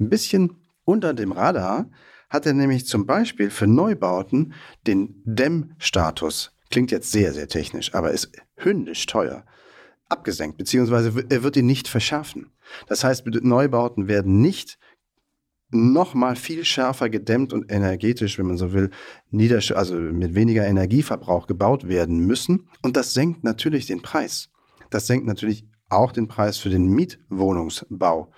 Ein 0.00 0.08
bisschen 0.08 0.56
unter 0.84 1.12
dem 1.12 1.32
Radar 1.32 1.90
hat 2.30 2.46
er 2.46 2.54
nämlich 2.54 2.86
zum 2.86 3.04
Beispiel 3.04 3.50
für 3.50 3.66
Neubauten 3.66 4.54
den 4.86 5.20
Dämmstatus, 5.26 6.56
klingt 6.70 6.90
jetzt 6.90 7.12
sehr, 7.12 7.34
sehr 7.34 7.48
technisch, 7.48 7.94
aber 7.94 8.12
ist 8.12 8.32
hündisch 8.56 9.04
teuer, 9.04 9.44
abgesenkt, 10.08 10.56
beziehungsweise 10.56 11.12
er 11.28 11.42
wird 11.42 11.58
ihn 11.58 11.66
nicht 11.66 11.86
verschärfen. 11.86 12.50
Das 12.86 13.04
heißt, 13.04 13.26
Neubauten 13.26 14.08
werden 14.08 14.40
nicht 14.40 14.78
noch 15.70 16.14
mal 16.14 16.36
viel 16.36 16.64
schärfer 16.64 17.10
gedämmt 17.10 17.52
und 17.52 17.70
energetisch, 17.70 18.38
wenn 18.38 18.46
man 18.46 18.56
so 18.56 18.72
will, 18.72 18.90
niedersch 19.30 19.72
also 19.72 19.96
mit 19.96 20.34
weniger 20.34 20.66
Energieverbrauch 20.66 21.46
gebaut 21.46 21.88
werden 21.88 22.20
müssen. 22.20 22.68
Und 22.82 22.96
das 22.96 23.12
senkt 23.12 23.44
natürlich 23.44 23.86
den 23.86 24.00
Preis. 24.00 24.48
Das 24.90 25.06
senkt 25.06 25.26
natürlich 25.26 25.66
auch 25.90 26.12
den 26.12 26.28
Preis 26.28 26.58
für 26.58 26.70
den 26.70 26.88
Mietwohnungsbau. 26.88 28.32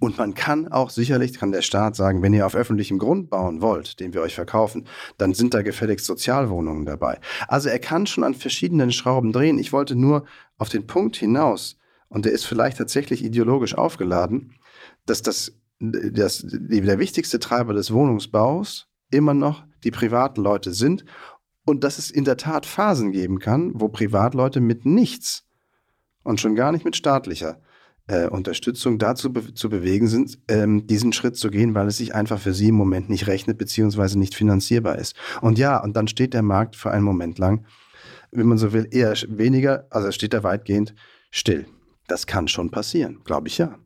Und 0.00 0.16
man 0.16 0.32
kann 0.32 0.68
auch 0.68 0.88
sicherlich, 0.88 1.34
kann 1.34 1.52
der 1.52 1.60
Staat 1.60 1.94
sagen, 1.94 2.22
wenn 2.22 2.32
ihr 2.32 2.46
auf 2.46 2.54
öffentlichem 2.54 2.98
Grund 2.98 3.28
bauen 3.28 3.60
wollt, 3.60 4.00
den 4.00 4.14
wir 4.14 4.22
euch 4.22 4.34
verkaufen, 4.34 4.86
dann 5.18 5.34
sind 5.34 5.52
da 5.52 5.60
gefälligst 5.60 6.06
Sozialwohnungen 6.06 6.86
dabei. 6.86 7.20
Also 7.48 7.68
er 7.68 7.78
kann 7.78 8.06
schon 8.06 8.24
an 8.24 8.34
verschiedenen 8.34 8.92
Schrauben 8.92 9.30
drehen. 9.30 9.58
Ich 9.58 9.74
wollte 9.74 9.96
nur 9.96 10.24
auf 10.56 10.70
den 10.70 10.86
Punkt 10.86 11.16
hinaus, 11.16 11.76
und 12.10 12.26
der 12.26 12.32
ist 12.32 12.44
vielleicht 12.44 12.76
tatsächlich 12.76 13.24
ideologisch 13.24 13.74
aufgeladen, 13.74 14.52
dass 15.06 15.22
das 15.22 15.54
das, 15.80 16.44
der 16.46 16.98
wichtigste 16.98 17.40
Treiber 17.40 17.72
des 17.72 17.90
Wohnungsbaus 17.90 18.88
immer 19.10 19.32
noch 19.32 19.64
die 19.82 19.90
Privatleute 19.90 20.74
sind 20.74 21.04
und 21.64 21.84
dass 21.84 21.98
es 21.98 22.10
in 22.10 22.24
der 22.24 22.36
Tat 22.36 22.66
Phasen 22.66 23.12
geben 23.12 23.38
kann, 23.38 23.72
wo 23.74 23.88
Privatleute 23.88 24.60
mit 24.60 24.84
nichts 24.84 25.46
und 26.22 26.38
schon 26.38 26.54
gar 26.54 26.70
nicht 26.70 26.84
mit 26.84 26.96
staatlicher 26.96 27.60
äh, 28.08 28.26
Unterstützung 28.28 28.98
dazu 28.98 29.32
be 29.32 29.54
zu 29.54 29.70
bewegen 29.70 30.06
sind, 30.06 30.38
ähm, 30.48 30.86
diesen 30.86 31.12
Schritt 31.12 31.36
zu 31.36 31.50
gehen, 31.50 31.74
weil 31.74 31.86
es 31.86 31.96
sich 31.96 32.14
einfach 32.14 32.38
für 32.38 32.52
sie 32.52 32.68
im 32.68 32.74
Moment 32.74 33.08
nicht 33.08 33.26
rechnet 33.26 33.56
beziehungsweise 33.56 34.18
nicht 34.18 34.34
finanzierbar 34.34 34.98
ist. 34.98 35.14
Und 35.40 35.58
ja, 35.58 35.82
und 35.82 35.96
dann 35.96 36.08
steht 36.08 36.34
der 36.34 36.42
Markt 36.42 36.76
für 36.76 36.90
einen 36.90 37.04
Moment 37.04 37.38
lang, 37.38 37.64
wenn 38.32 38.46
man 38.46 38.58
so 38.58 38.72
will, 38.72 38.86
eher 38.90 39.14
weniger, 39.28 39.86
also 39.90 40.10
steht 40.12 40.34
er 40.34 40.44
weitgehend 40.44 40.94
still. 41.30 41.66
Das 42.10 42.26
kann 42.26 42.48
schon 42.48 42.70
passieren, 42.70 43.20
glaube 43.24 43.46
ich 43.46 43.58
ja. 43.58 43.78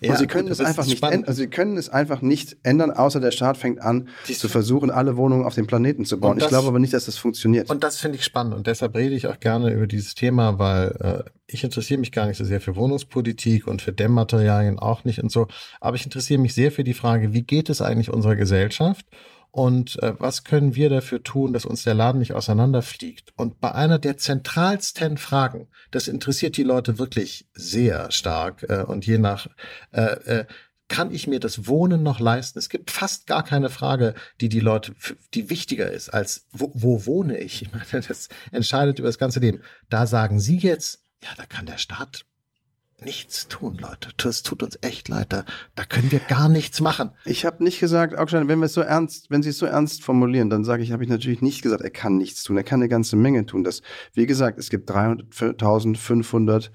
Ja, 0.00 0.10
und 0.10 0.18
sie 0.18 0.26
können 0.26 0.48
es 0.48 0.60
einfach 0.60 0.84
nicht 0.84 1.00
ändern. 1.00 1.24
Also 1.26 1.42
sie 1.42 1.46
können 1.46 1.76
es 1.76 1.88
einfach 1.88 2.22
nicht 2.22 2.56
ändern, 2.64 2.90
außer 2.90 3.20
der 3.20 3.30
Staat 3.30 3.56
fängt 3.56 3.80
an, 3.80 4.08
Dies 4.26 4.40
zu 4.40 4.48
versuchen, 4.48 4.90
alle 4.90 5.16
Wohnungen 5.16 5.44
auf 5.44 5.54
dem 5.54 5.68
Planeten 5.68 6.04
zu 6.04 6.18
bauen. 6.18 6.38
Das, 6.38 6.46
ich 6.46 6.48
glaube 6.48 6.66
aber 6.66 6.80
nicht, 6.80 6.92
dass 6.92 7.04
das 7.04 7.18
funktioniert. 7.18 7.70
Und 7.70 7.84
das 7.84 7.98
finde 7.98 8.18
ich 8.18 8.24
spannend 8.24 8.54
und 8.54 8.66
deshalb 8.66 8.96
rede 8.96 9.14
ich 9.14 9.28
auch 9.28 9.38
gerne 9.38 9.72
über 9.72 9.86
dieses 9.86 10.16
Thema, 10.16 10.58
weil 10.58 10.88
äh, 10.98 11.30
ich 11.46 11.62
interessiere 11.62 12.00
mich 12.00 12.10
gar 12.10 12.26
nicht 12.26 12.36
so 12.36 12.44
sehr 12.44 12.60
für 12.60 12.74
Wohnungspolitik 12.74 13.68
und 13.68 13.80
für 13.80 13.92
Dämmmaterialien 13.92 14.80
auch 14.80 15.04
nicht 15.04 15.22
und 15.22 15.30
so. 15.30 15.46
Aber 15.80 15.94
ich 15.94 16.04
interessiere 16.04 16.40
mich 16.40 16.54
sehr 16.54 16.72
für 16.72 16.82
die 16.82 16.94
Frage, 16.94 17.32
wie 17.32 17.42
geht 17.42 17.70
es 17.70 17.80
eigentlich 17.80 18.10
unserer 18.10 18.34
Gesellschaft? 18.34 19.06
Und 19.52 20.02
äh, 20.02 20.14
was 20.18 20.44
können 20.44 20.74
wir 20.74 20.88
dafür 20.88 21.22
tun, 21.22 21.52
dass 21.52 21.66
uns 21.66 21.84
der 21.84 21.92
Laden 21.92 22.18
nicht 22.18 22.32
auseinanderfliegt? 22.32 23.34
Und 23.36 23.60
bei 23.60 23.72
einer 23.72 23.98
der 23.98 24.16
zentralsten 24.16 25.18
Fragen, 25.18 25.68
das 25.90 26.08
interessiert 26.08 26.56
die 26.56 26.62
Leute 26.62 26.98
wirklich 26.98 27.46
sehr 27.52 28.10
stark 28.10 28.64
äh, 28.68 28.82
und 28.82 29.06
je 29.06 29.18
nach 29.18 29.48
äh, 29.92 30.40
äh, 30.40 30.46
kann 30.88 31.10
ich 31.10 31.26
mir 31.26 31.38
das 31.38 31.66
Wohnen 31.66 32.02
noch 32.02 32.18
leisten? 32.18 32.58
Es 32.58 32.68
gibt 32.68 32.90
fast 32.90 33.26
gar 33.26 33.44
keine 33.44 33.70
Frage, 33.70 34.14
die 34.40 34.48
die 34.48 34.60
Leute, 34.60 34.94
die 35.34 35.48
wichtiger 35.48 35.90
ist 35.90 36.08
als 36.08 36.46
wo, 36.52 36.70
wo 36.74 37.06
wohne 37.06 37.38
ich? 37.38 37.62
Ich 37.62 37.72
meine, 37.72 38.04
das 38.06 38.28
entscheidet 38.50 38.98
über 38.98 39.08
das 39.08 39.18
ganze 39.18 39.40
Leben. 39.40 39.62
Da 39.88 40.06
sagen 40.06 40.40
Sie 40.40 40.58
jetzt, 40.58 41.04
ja, 41.22 41.30
da 41.36 41.46
kann 41.46 41.66
der 41.66 41.78
Staat 41.78 42.24
nichts 43.04 43.48
tun, 43.48 43.78
Leute. 43.78 44.10
Es 44.28 44.42
tut 44.42 44.62
uns 44.62 44.78
echt 44.82 45.08
leid. 45.08 45.32
Da, 45.32 45.44
da 45.74 45.84
können 45.84 46.10
wir 46.10 46.20
gar 46.20 46.48
nichts 46.48 46.80
machen. 46.80 47.10
Ich 47.24 47.44
habe 47.44 47.62
nicht 47.62 47.80
gesagt, 47.80 48.16
Augstein, 48.16 48.48
wenn 48.48 48.58
wir 48.60 48.66
es 48.66 48.74
so 48.74 48.80
ernst, 48.80 49.30
wenn 49.30 49.42
Sie 49.42 49.50
es 49.50 49.58
so 49.58 49.66
ernst 49.66 50.02
formulieren, 50.02 50.50
dann 50.50 50.64
sage 50.64 50.82
ich, 50.82 50.92
habe 50.92 51.04
ich 51.04 51.10
natürlich 51.10 51.42
nicht 51.42 51.62
gesagt, 51.62 51.82
er 51.82 51.90
kann 51.90 52.16
nichts 52.16 52.42
tun. 52.42 52.56
Er 52.56 52.64
kann 52.64 52.80
eine 52.80 52.88
ganze 52.88 53.16
Menge 53.16 53.46
tun. 53.46 53.64
Das, 53.64 53.82
wie 54.14 54.26
gesagt, 54.26 54.58
es 54.58 54.70
gibt 54.70 54.90
300.500 54.90 56.70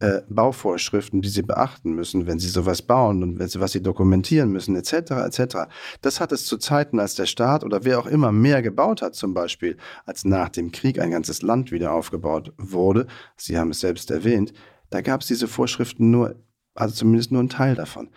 äh, 0.00 0.22
Bauvorschriften, 0.28 1.22
die 1.22 1.28
Sie 1.28 1.42
beachten 1.42 1.92
müssen, 1.92 2.26
wenn 2.26 2.38
Sie 2.38 2.48
sowas 2.48 2.82
bauen 2.82 3.22
und 3.22 3.38
wenn 3.38 3.48
Sie, 3.48 3.60
was 3.60 3.72
Sie 3.72 3.82
dokumentieren 3.82 4.50
müssen, 4.50 4.76
etc., 4.76 4.92
etc. 5.26 5.56
Das 6.02 6.20
hat 6.20 6.30
es 6.32 6.46
zu 6.46 6.56
Zeiten, 6.56 7.00
als 7.00 7.16
der 7.16 7.26
Staat 7.26 7.64
oder 7.64 7.84
wer 7.84 7.98
auch 7.98 8.06
immer 8.06 8.30
mehr 8.30 8.62
gebaut 8.62 9.02
hat, 9.02 9.14
zum 9.14 9.34
Beispiel, 9.34 9.76
als 10.06 10.24
nach 10.24 10.50
dem 10.50 10.70
Krieg 10.70 11.00
ein 11.00 11.10
ganzes 11.10 11.42
Land 11.42 11.72
wieder 11.72 11.92
aufgebaut 11.92 12.52
wurde. 12.58 13.06
Sie 13.36 13.58
haben 13.58 13.70
es 13.70 13.80
selbst 13.80 14.10
erwähnt 14.10 14.52
da 14.90 15.00
gab 15.00 15.20
es 15.20 15.26
diese 15.26 15.48
Vorschriften 15.48 16.10
nur, 16.10 16.36
also 16.74 16.94
zumindest 16.94 17.32
nur 17.32 17.42
ein 17.42 17.48
Teil 17.48 17.74
davon. 17.74 18.10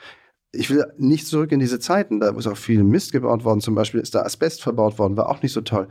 Ich 0.52 0.70
will 0.70 0.86
nicht 0.98 1.28
zurück 1.28 1.52
in 1.52 1.60
diese 1.60 1.80
Zeiten, 1.80 2.20
da 2.20 2.30
ist 2.32 2.48
auch 2.48 2.58
viel 2.58 2.84
Mist 2.84 3.12
gebaut 3.12 3.44
worden, 3.44 3.62
zum 3.62 3.76
Beispiel 3.76 4.02
ist 4.02 4.16
da 4.16 4.24
Asbest 4.24 4.62
verbaut 4.62 5.00
worden, 5.00 5.16
war 5.18 5.30
auch 5.30 5.42
nicht 5.42 5.54
so 5.54 5.62
toll. 5.62 5.88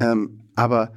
Ähm, 0.00 0.50
aber 0.54 0.92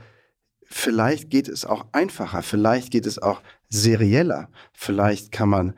vielleicht 0.63 1.29
geht 1.29 1.47
es 1.47 1.65
auch 1.65 1.87
einfacher, 1.93 2.41
vielleicht 2.41 2.91
geht 2.91 3.05
es 3.05 3.21
auch 3.21 3.41
serieller, 3.69 4.49
vielleicht 4.73 5.31
kann 5.31 5.49
man 5.49 5.75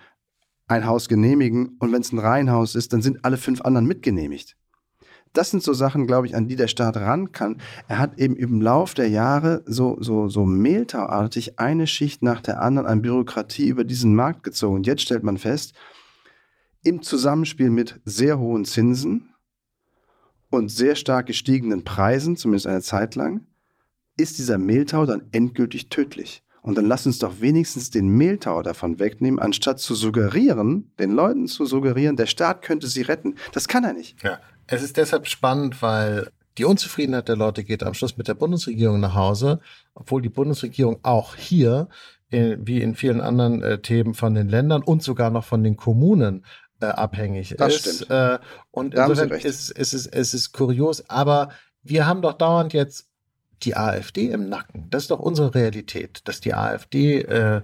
ein 0.68 0.86
Haus 0.86 1.10
genehmigen 1.10 1.78
und 1.80 1.92
wenn 1.92 2.02
es 2.02 2.12
ein 2.12 2.20
Reihenhaus 2.20 2.76
ist, 2.76 2.94
dann 2.94 3.02
sind 3.02 3.24
alle 3.24 3.38
fünf 3.38 3.62
anderen 3.62 3.86
mitgenehmigt 3.86 4.56
das 5.34 5.50
sind 5.50 5.64
so 5.64 5.74
Sachen, 5.74 6.08
glaube 6.08 6.28
ich, 6.28 6.36
an 6.36 6.48
die 6.48 6.56
der 6.56 6.68
Staat 6.68 6.98
ran 6.98 7.32
kann. 7.32 7.62
Er 7.88 8.00
hat 8.00 8.18
eben 8.20 8.36
im 8.36 8.62
Lauf 8.62 8.94
der 8.94 9.10
Jahre 9.10 9.64
so, 9.66 9.98
so, 10.00 10.28
so 10.28 10.46
mehltauartig 10.46 11.60
eine 11.60 11.88
Schicht 11.88 12.22
nach 12.22 12.42
der 12.42 12.62
anderen 12.62 12.88
an 12.88 13.02
Bürokratie 13.02 13.68
über 13.68 13.84
diesen 13.84 14.16
Markt 14.16 14.44
gezogen. 14.44 14.76
Und 14.76 14.88
jetzt 14.88 15.04
stellt 15.04 15.24
man 15.24 15.38
fest, 15.38 15.74
im 16.84 17.02
Zusammenspiel 17.02 17.70
mit 17.70 18.02
sehr 18.06 18.40
hohen 18.40 18.66
Zinsen 18.66 19.34
und 20.50 20.70
sehr 20.70 20.96
stark 20.96 21.28
gestiegenen 21.28 21.84
Preisen, 21.84 22.36
zumindest 22.36 22.68
eine 22.68 22.82
Zeit 22.82 23.16
lang, 23.16 23.46
ist 24.18 24.38
dieser 24.38 24.58
Mehltau 24.58 25.06
dann 25.06 25.28
endgültig 25.32 25.90
tödlich. 25.90 26.44
Und 26.62 26.78
dann 26.78 26.86
lass 26.86 27.08
uns 27.08 27.18
doch 27.18 27.42
wenigstens 27.42 27.90
den 27.90 28.08
Mehltau 28.08 28.62
davon 28.62 29.00
wegnehmen, 29.00 29.40
anstatt 29.40 29.80
zu 29.80 29.96
suggerieren, 29.96 30.92
den 31.00 31.12
Leuten 31.12 31.48
zu 31.48 31.66
suggerieren, 31.66 32.18
der 32.18 32.28
Staat 32.28 32.62
könnte 32.62 32.88
sie 32.88 33.02
retten. 33.02 33.36
Das 33.52 33.68
kann 33.68 33.84
er 33.84 33.94
nicht. 33.94 34.22
Ja, 34.22 34.40
es 34.72 34.82
ist 34.82 34.98
deshalb 34.98 35.28
spannend, 35.28 35.82
weil 35.82 36.32
die 36.58 36.66
Unzufriedenheit 36.66 37.28
der 37.28 37.36
Leute 37.36 37.64
geht 37.64 37.84
am 37.84 37.94
Schluss 37.94 38.18
mit 38.18 38.28
der 38.28 38.34
Bundesregierung 38.34 39.00
nach 39.00 39.16
Hause, 39.16 39.60
obwohl 39.94 40.22
die 40.22 40.30
Bundesregierung 40.30 41.00
auch 41.04 41.36
hier, 41.36 41.88
in, 42.30 42.66
wie 42.66 42.82
in 42.82 42.96
vielen 42.96 43.20
anderen 43.20 43.62
äh, 43.62 43.80
Themen 43.80 44.14
von 44.14 44.34
den 44.34 44.48
Ländern 44.48 44.82
und 44.84 45.04
sogar 45.04 45.30
noch 45.30 45.44
von 45.44 45.64
den 45.64 45.76
Kommunen 45.76 46.46
äh, 46.80 46.86
abhängig 46.86 47.56
das 47.58 47.86
ist. 47.86 47.96
Stimmt. 47.96 48.12
Äh, 48.12 48.40
und 48.72 48.96
da 48.96 49.08
insofern 49.08 49.32
ist, 49.32 49.72
ist, 49.72 49.94
ist, 49.94 50.08
ist 50.08 50.34
es 50.34 50.52
kurios, 50.54 51.10
aber 51.10 51.50
wir 51.84 52.06
haben 52.06 52.22
doch 52.22 52.34
dauernd 52.34 52.72
jetzt 52.72 53.08
die 53.64 53.76
AfD 53.76 54.30
im 54.30 54.48
Nacken. 54.48 54.88
Das 54.90 55.04
ist 55.04 55.12
doch 55.12 55.20
unsere 55.20 55.54
Realität, 55.54 56.22
dass 56.26 56.40
die 56.40 56.54
AfD 56.54 57.22
äh, 57.22 57.58
äh, 57.58 57.62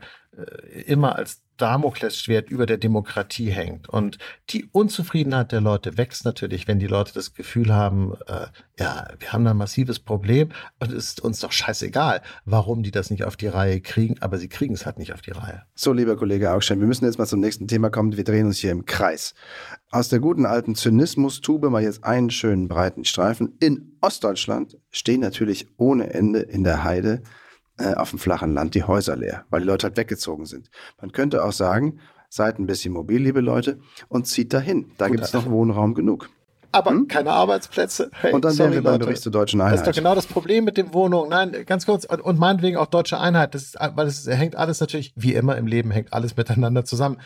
immer 0.85 1.15
als 1.15 1.41
Damoklesschwert 1.57 2.49
über 2.49 2.65
der 2.65 2.77
Demokratie 2.77 3.49
hängt. 3.49 3.89
Und 3.89 4.17
die 4.49 4.65
Unzufriedenheit 4.71 5.51
der 5.51 5.61
Leute 5.61 5.97
wächst 5.97 6.25
natürlich, 6.25 6.67
wenn 6.67 6.79
die 6.79 6.87
Leute 6.87 7.13
das 7.13 7.33
Gefühl 7.33 7.73
haben, 7.73 8.15
äh, 8.27 8.47
ja, 8.79 9.07
wir 9.19 9.33
haben 9.33 9.43
da 9.43 9.51
ein 9.51 9.57
massives 9.57 9.99
Problem 9.99 10.49
und 10.79 10.91
es 10.91 11.09
ist 11.09 11.21
uns 11.21 11.39
doch 11.39 11.51
scheißegal, 11.51 12.21
warum 12.45 12.83
die 12.83 12.91
das 12.91 13.09
nicht 13.09 13.23
auf 13.23 13.35
die 13.35 13.47
Reihe 13.47 13.81
kriegen, 13.81 14.15
aber 14.21 14.37
sie 14.37 14.49
kriegen 14.49 14.73
es 14.73 14.85
halt 14.85 14.99
nicht 14.99 15.13
auf 15.13 15.21
die 15.21 15.31
Reihe. 15.31 15.63
So, 15.75 15.93
lieber 15.93 16.15
Kollege 16.15 16.51
Augstein, 16.51 16.79
wir 16.79 16.87
müssen 16.87 17.05
jetzt 17.05 17.17
mal 17.17 17.25
zum 17.25 17.39
nächsten 17.39 17.67
Thema 17.67 17.89
kommen. 17.89 18.15
Wir 18.15 18.23
drehen 18.23 18.45
uns 18.45 18.59
hier 18.59 18.71
im 18.71 18.85
Kreis. 18.85 19.33
Aus 19.89 20.09
der 20.09 20.19
guten 20.19 20.45
alten 20.45 20.75
Zynismus-Tube 20.75 21.69
mal 21.69 21.81
jetzt 21.81 22.03
einen 22.03 22.29
schönen 22.29 22.67
breiten 22.67 23.05
Streifen. 23.05 23.55
In 23.59 23.97
Ostdeutschland 24.01 24.77
stehen 24.91 25.21
natürlich 25.21 25.67
ohne 25.77 26.13
Ende 26.13 26.39
in 26.39 26.63
der 26.63 26.83
Heide 26.83 27.23
äh, 27.77 27.93
auf 27.93 28.09
dem 28.09 28.19
flachen 28.19 28.53
Land 28.53 28.75
die 28.75 28.83
Häuser 28.83 29.15
leer, 29.15 29.45
weil 29.49 29.61
die 29.61 29.67
Leute 29.67 29.87
halt 29.87 29.97
weggezogen 29.97 30.45
sind. 30.45 30.69
Man 30.99 31.11
könnte 31.11 31.43
auch 31.43 31.51
sagen, 31.51 31.99
seid 32.29 32.59
ein 32.59 32.67
bisschen 32.67 32.93
mobil, 32.93 33.21
liebe 33.21 33.41
Leute, 33.41 33.79
und 34.07 34.27
zieht 34.27 34.53
dahin. 34.53 34.91
Da 34.97 35.09
gibt 35.09 35.23
es 35.23 35.33
noch 35.33 35.49
Wohnraum 35.49 35.93
genug. 35.93 36.29
aber 36.71 36.91
hm? 36.91 37.07
keine 37.07 37.31
Arbeitsplätze. 37.31 38.11
Hey, 38.13 38.33
und 38.33 38.43
dann 38.43 38.53
sorry, 38.53 38.71
wären 38.71 38.83
wir 38.83 38.91
beim 38.91 38.99
Bericht 38.99 39.21
zur 39.21 39.31
deutschen 39.31 39.61
Einheit. 39.61 39.79
Das 39.79 39.87
ist 39.87 39.87
doch 39.87 40.01
genau 40.01 40.15
das 40.15 40.27
Problem 40.27 40.65
mit 40.65 40.77
den 40.77 40.93
Wohnungen. 40.93 41.29
Nein, 41.29 41.65
ganz 41.65 41.85
kurz. 41.85 42.05
Und, 42.05 42.21
und 42.21 42.39
meinetwegen 42.39 42.77
auch 42.77 42.87
deutsche 42.87 43.19
Einheit. 43.19 43.55
Das 43.55 43.63
ist, 43.63 43.77
weil 43.79 44.07
es 44.07 44.27
hängt 44.27 44.55
alles 44.55 44.79
natürlich, 44.79 45.13
wie 45.15 45.33
immer 45.33 45.55
im 45.57 45.67
Leben, 45.67 45.91
hängt 45.91 46.13
alles 46.13 46.35
miteinander 46.35 46.83
zusammen. 46.83 47.19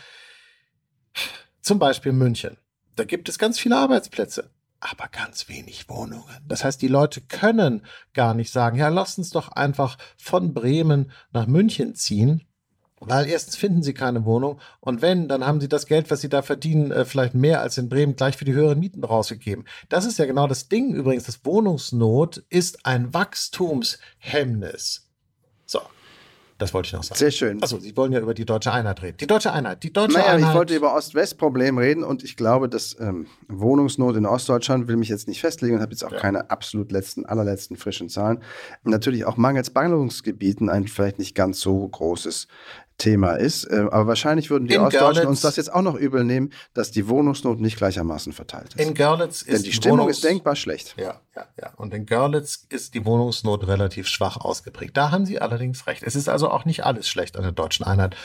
Zum 1.60 1.78
Beispiel 1.78 2.12
München. 2.12 2.56
Da 2.96 3.04
gibt 3.04 3.28
es 3.28 3.38
ganz 3.38 3.58
viele 3.58 3.76
Arbeitsplätze 3.76 4.50
aber 4.82 5.08
ganz 5.08 5.48
wenig 5.48 5.88
Wohnungen. 5.88 6.24
Das 6.46 6.64
heißt, 6.64 6.82
die 6.82 6.88
Leute 6.88 7.20
können 7.20 7.86
gar 8.14 8.34
nicht 8.34 8.52
sagen, 8.52 8.76
ja, 8.76 8.88
lass 8.88 9.16
uns 9.16 9.30
doch 9.30 9.48
einfach 9.48 9.96
von 10.16 10.52
Bremen 10.52 11.12
nach 11.32 11.46
München 11.46 11.94
ziehen 11.94 12.42
weil 13.04 13.26
erstens 13.26 13.56
finden 13.56 13.82
sie 13.82 13.94
keine 13.94 14.24
Wohnung 14.24 14.60
und 14.80 15.02
wenn, 15.02 15.28
dann 15.28 15.44
haben 15.44 15.60
sie 15.60 15.68
das 15.68 15.86
Geld, 15.86 16.10
was 16.10 16.20
sie 16.20 16.28
da 16.28 16.42
verdienen, 16.42 16.92
äh, 16.92 17.04
vielleicht 17.04 17.34
mehr 17.34 17.60
als 17.60 17.78
in 17.78 17.88
Bremen 17.88 18.16
gleich 18.16 18.36
für 18.36 18.44
die 18.44 18.52
höheren 18.52 18.78
Mieten 18.78 19.02
rausgegeben. 19.02 19.64
Das 19.88 20.04
ist 20.04 20.18
ja 20.18 20.26
genau 20.26 20.46
das 20.46 20.68
Ding 20.68 20.94
übrigens. 20.94 21.24
Das 21.24 21.44
Wohnungsnot 21.44 22.44
ist 22.48 22.86
ein 22.86 23.12
Wachstumshemmnis. 23.12 25.08
Das 26.62 26.72
wollte 26.72 26.86
ich 26.86 26.92
noch 26.92 27.02
sagen. 27.02 27.18
Sehr 27.18 27.32
schön. 27.32 27.60
Also, 27.60 27.80
Sie 27.80 27.96
wollen 27.96 28.12
ja 28.12 28.20
über 28.20 28.34
die 28.34 28.44
deutsche 28.44 28.72
Einheit 28.72 29.02
reden. 29.02 29.16
Die 29.16 29.26
deutsche 29.26 29.52
Einheit. 29.52 29.82
Die 29.82 29.92
deutsche 29.92 30.16
naja, 30.16 30.34
Einheit. 30.34 30.50
ich 30.50 30.56
wollte 30.56 30.76
über 30.76 30.94
Ost-West-Problem 30.94 31.76
reden 31.76 32.04
und 32.04 32.22
ich 32.22 32.36
glaube, 32.36 32.68
dass 32.68 32.96
ähm, 33.00 33.26
Wohnungsnot 33.48 34.14
in 34.14 34.26
Ostdeutschland, 34.26 34.86
will 34.86 34.96
mich 34.96 35.08
jetzt 35.08 35.26
nicht 35.26 35.40
festlegen 35.40 35.74
und 35.74 35.82
habe 35.82 35.90
jetzt 35.90 36.04
auch 36.04 36.12
ja. 36.12 36.20
keine 36.20 36.50
absolut 36.50 36.92
letzten, 36.92 37.26
allerletzten 37.26 37.76
frischen 37.76 38.08
Zahlen. 38.08 38.38
Natürlich 38.84 39.24
auch 39.24 39.36
mangels 39.36 39.70
Ballungsgebieten 39.70 40.68
ein 40.68 40.86
vielleicht 40.86 41.18
nicht 41.18 41.34
ganz 41.34 41.58
so 41.58 41.88
großes 41.88 42.46
Thema 42.98 43.32
ist. 43.34 43.64
Äh, 43.64 43.86
aber 43.90 44.06
wahrscheinlich 44.06 44.50
würden 44.50 44.68
die 44.68 44.74
in 44.74 44.80
Ostdeutschen 44.80 45.14
Görlitz, 45.14 45.28
uns 45.28 45.40
das 45.40 45.56
jetzt 45.56 45.72
auch 45.72 45.82
noch 45.82 45.94
übel 45.94 46.24
nehmen, 46.24 46.52
dass 46.74 46.90
die 46.90 47.08
Wohnungsnot 47.08 47.60
nicht 47.60 47.76
gleichermaßen 47.76 48.32
verteilt 48.32 48.74
ist. 48.74 48.80
In 48.80 48.94
Görlitz 48.94 49.42
ist 49.42 49.48
Denn 49.48 49.62
die 49.62 49.72
Stimmung 49.72 49.98
Wohnungs 50.00 50.16
ist 50.16 50.24
denkbar 50.24 50.56
schlecht. 50.56 50.94
Ja, 50.96 51.20
ja, 51.34 51.46
ja. 51.60 51.72
Und 51.76 51.94
in 51.94 52.06
Görlitz 52.06 52.66
ist 52.68 52.94
die 52.94 53.04
Wohnungsnot 53.04 53.66
relativ 53.66 54.06
schwach 54.08 54.36
ausgeprägt. 54.36 54.96
Da 54.96 55.10
haben 55.10 55.26
Sie 55.26 55.40
allerdings 55.40 55.86
recht. 55.86 56.02
Es 56.04 56.14
ist 56.14 56.28
also 56.28 56.50
auch 56.50 56.64
nicht 56.64 56.84
alles 56.84 57.08
schlecht 57.08 57.36
an 57.36 57.42
der 57.42 57.52
deutschen 57.52 57.84
Einheit. 57.84 58.16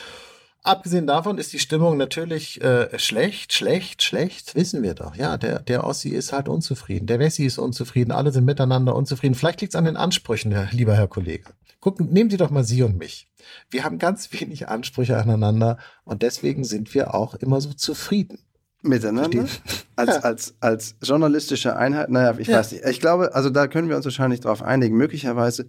Abgesehen 0.64 1.06
davon 1.06 1.38
ist 1.38 1.52
die 1.52 1.60
Stimmung 1.60 1.96
natürlich 1.96 2.60
äh, 2.60 2.98
schlecht, 2.98 3.52
schlecht, 3.52 4.02
schlecht, 4.02 4.54
wissen 4.54 4.82
wir 4.82 4.94
doch. 4.94 5.14
Ja, 5.14 5.36
der, 5.36 5.60
der 5.60 5.84
Ossi 5.84 6.10
ist 6.10 6.32
halt 6.32 6.48
unzufrieden, 6.48 7.06
der 7.06 7.20
Wessi 7.20 7.46
ist 7.46 7.58
unzufrieden, 7.58 8.10
alle 8.12 8.32
sind 8.32 8.44
miteinander 8.44 8.94
unzufrieden. 8.94 9.34
Vielleicht 9.34 9.60
liegt 9.60 9.72
es 9.72 9.78
an 9.78 9.84
den 9.84 9.96
Ansprüchen, 9.96 10.54
lieber 10.72 10.94
Herr 10.94 11.08
Kollege. 11.08 11.44
Gucken, 11.80 12.12
nehmen 12.12 12.28
Sie 12.28 12.36
doch 12.36 12.50
mal 12.50 12.64
Sie 12.64 12.82
und 12.82 12.98
mich. 12.98 13.28
Wir 13.70 13.84
haben 13.84 13.98
ganz 13.98 14.32
wenig 14.32 14.68
Ansprüche 14.68 15.16
aneinander 15.16 15.78
und 16.04 16.22
deswegen 16.22 16.64
sind 16.64 16.94
wir 16.94 17.14
auch 17.14 17.34
immer 17.34 17.60
so 17.60 17.72
zufrieden. 17.72 18.38
Miteinander? 18.82 19.46
Als, 19.96 20.14
ja. 20.14 20.20
als, 20.20 20.54
als 20.60 20.94
journalistische 21.02 21.76
Einheit? 21.76 22.08
Naja, 22.10 22.38
ich 22.38 22.46
ja. 22.46 22.58
weiß 22.58 22.70
nicht. 22.70 22.84
Ich 22.84 23.00
glaube, 23.00 23.34
also 23.34 23.50
da 23.50 23.66
können 23.66 23.88
wir 23.88 23.96
uns 23.96 24.04
wahrscheinlich 24.04 24.38
darauf 24.38 24.62
einigen. 24.62 24.96
Möglicherweise 24.96 25.68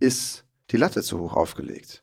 ist 0.00 0.44
die 0.72 0.76
Latte 0.76 1.02
zu 1.04 1.20
hoch 1.20 1.34
aufgelegt. 1.34 2.02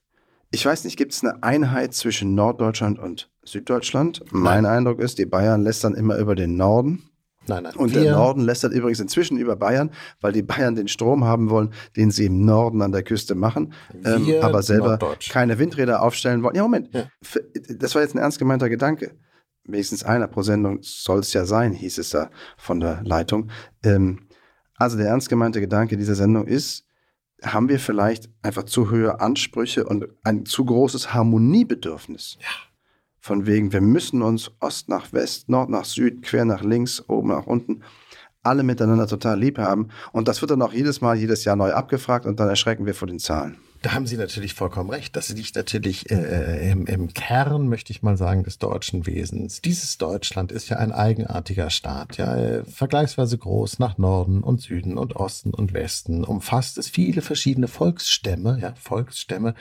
Ich 0.49 0.65
weiß 0.65 0.85
nicht, 0.85 0.95
gibt 0.95 1.11
es 1.11 1.23
eine 1.23 1.43
Einheit 1.43 1.93
zwischen 1.93 2.33
Norddeutschland 2.35 2.99
und 2.99 3.29
Süddeutschland? 3.43 4.23
Mein 4.31 4.65
Eindruck 4.65 4.99
ist, 4.99 5.17
die 5.17 5.25
Bayern 5.25 5.61
lästern 5.61 5.93
immer 5.93 6.17
über 6.17 6.35
den 6.35 6.55
Norden. 6.55 7.09
Nein, 7.47 7.63
nein. 7.63 7.75
Und 7.75 7.95
der 7.95 8.11
Norden 8.11 8.41
lästert 8.41 8.73
übrigens 8.73 8.99
inzwischen 8.99 9.37
über 9.37 9.55
Bayern, 9.55 9.91
weil 10.21 10.33
die 10.33 10.41
Bayern 10.41 10.75
den 10.75 10.87
Strom 10.87 11.23
haben 11.23 11.49
wollen, 11.49 11.73
den 11.95 12.11
sie 12.11 12.25
im 12.25 12.45
Norden 12.45 12.81
an 12.81 12.91
der 12.91 13.03
Küste 13.03 13.35
machen, 13.35 13.73
ähm, 14.03 14.27
aber 14.41 14.61
selber 14.61 14.99
keine 15.29 15.57
Windräder 15.59 16.01
aufstellen 16.01 16.43
wollen. 16.43 16.55
Ja, 16.55 16.63
Moment. 16.63 16.93
Ja. 16.93 17.07
Das 17.77 17.95
war 17.95 18.01
jetzt 18.01 18.15
ein 18.15 18.19
ernst 18.19 18.39
gemeinter 18.39 18.69
Gedanke. 18.69 19.11
Wenigstens 19.63 20.03
einer 20.03 20.27
pro 20.27 20.41
Sendung 20.43 20.79
soll 20.81 21.19
es 21.19 21.33
ja 21.33 21.45
sein, 21.45 21.73
hieß 21.73 21.97
es 21.97 22.11
da 22.11 22.29
von 22.57 22.79
der 22.79 23.01
Leitung. 23.03 23.49
Ähm, 23.83 24.27
also 24.75 24.97
der 24.97 25.07
ernst 25.07 25.29
gemeinte 25.29 25.59
Gedanke 25.59 25.97
dieser 25.97 26.15
Sendung 26.15 26.47
ist, 26.47 26.85
haben 27.43 27.69
wir 27.69 27.79
vielleicht 27.79 28.29
einfach 28.41 28.63
zu 28.63 28.89
hohe 28.89 29.19
Ansprüche 29.19 29.85
und 29.85 30.07
ein 30.23 30.45
zu 30.45 30.65
großes 30.65 31.13
Harmoniebedürfnis? 31.13 32.37
Ja 32.39 32.66
von 33.19 33.45
wegen, 33.45 33.73
wir 33.73 33.81
müssen 33.81 34.21
uns 34.21 34.51
Ost 34.59 34.89
nach 34.89 35.13
West, 35.13 35.49
Nord 35.49 35.69
nach 35.69 35.85
Süd, 35.85 36.21
quer 36.21 36.45
nach 36.45 36.63
links, 36.63 37.03
oben 37.07 37.29
nach 37.29 37.45
unten, 37.45 37.83
alle 38.43 38.63
miteinander 38.63 39.07
total 39.07 39.39
lieb 39.39 39.57
haben. 39.57 39.89
Und 40.11 40.27
das 40.27 40.41
wird 40.41 40.51
dann 40.51 40.61
auch 40.61 40.73
jedes 40.73 41.01
Mal, 41.01 41.17
jedes 41.17 41.43
Jahr 41.43 41.55
neu 41.55 41.73
abgefragt 41.73 42.25
und 42.25 42.39
dann 42.39 42.49
erschrecken 42.49 42.85
wir 42.85 42.93
vor 42.93 43.07
den 43.07 43.19
Zahlen. 43.19 43.57
Da 43.83 43.93
haben 43.93 44.07
Sie 44.07 44.17
natürlich 44.17 44.55
vollkommen 44.55 44.89
recht. 44.89 45.15
Das 45.15 45.29
liegt 45.29 45.55
natürlich 45.55 46.09
äh, 46.09 46.71
im, 46.71 46.87
im 46.87 47.13
Kern, 47.13 47.67
möchte 47.67 47.91
ich 47.91 48.01
mal 48.01 48.17
sagen, 48.17 48.43
des 48.43 48.57
deutschen 48.57 49.05
Wesens. 49.05 49.61
Dieses 49.61 49.99
Deutschland 49.99 50.51
ist 50.51 50.69
ja 50.69 50.77
ein 50.77 50.91
eigenartiger 50.91 51.69
Staat, 51.69 52.17
ja, 52.17 52.35
äh, 52.35 52.63
vergleichsweise 52.65 53.37
groß 53.37 53.77
nach 53.77 53.99
Norden 53.99 54.41
und 54.41 54.61
Süden 54.61 54.97
und 54.97 55.15
Osten 55.15 55.53
und 55.53 55.73
Westen, 55.73 56.23
umfasst 56.23 56.79
es 56.79 56.89
viele 56.89 57.21
verschiedene 57.21 57.67
Volksstämme, 57.67 58.57
ja, 58.59 58.73
Volksstämme 58.75 59.53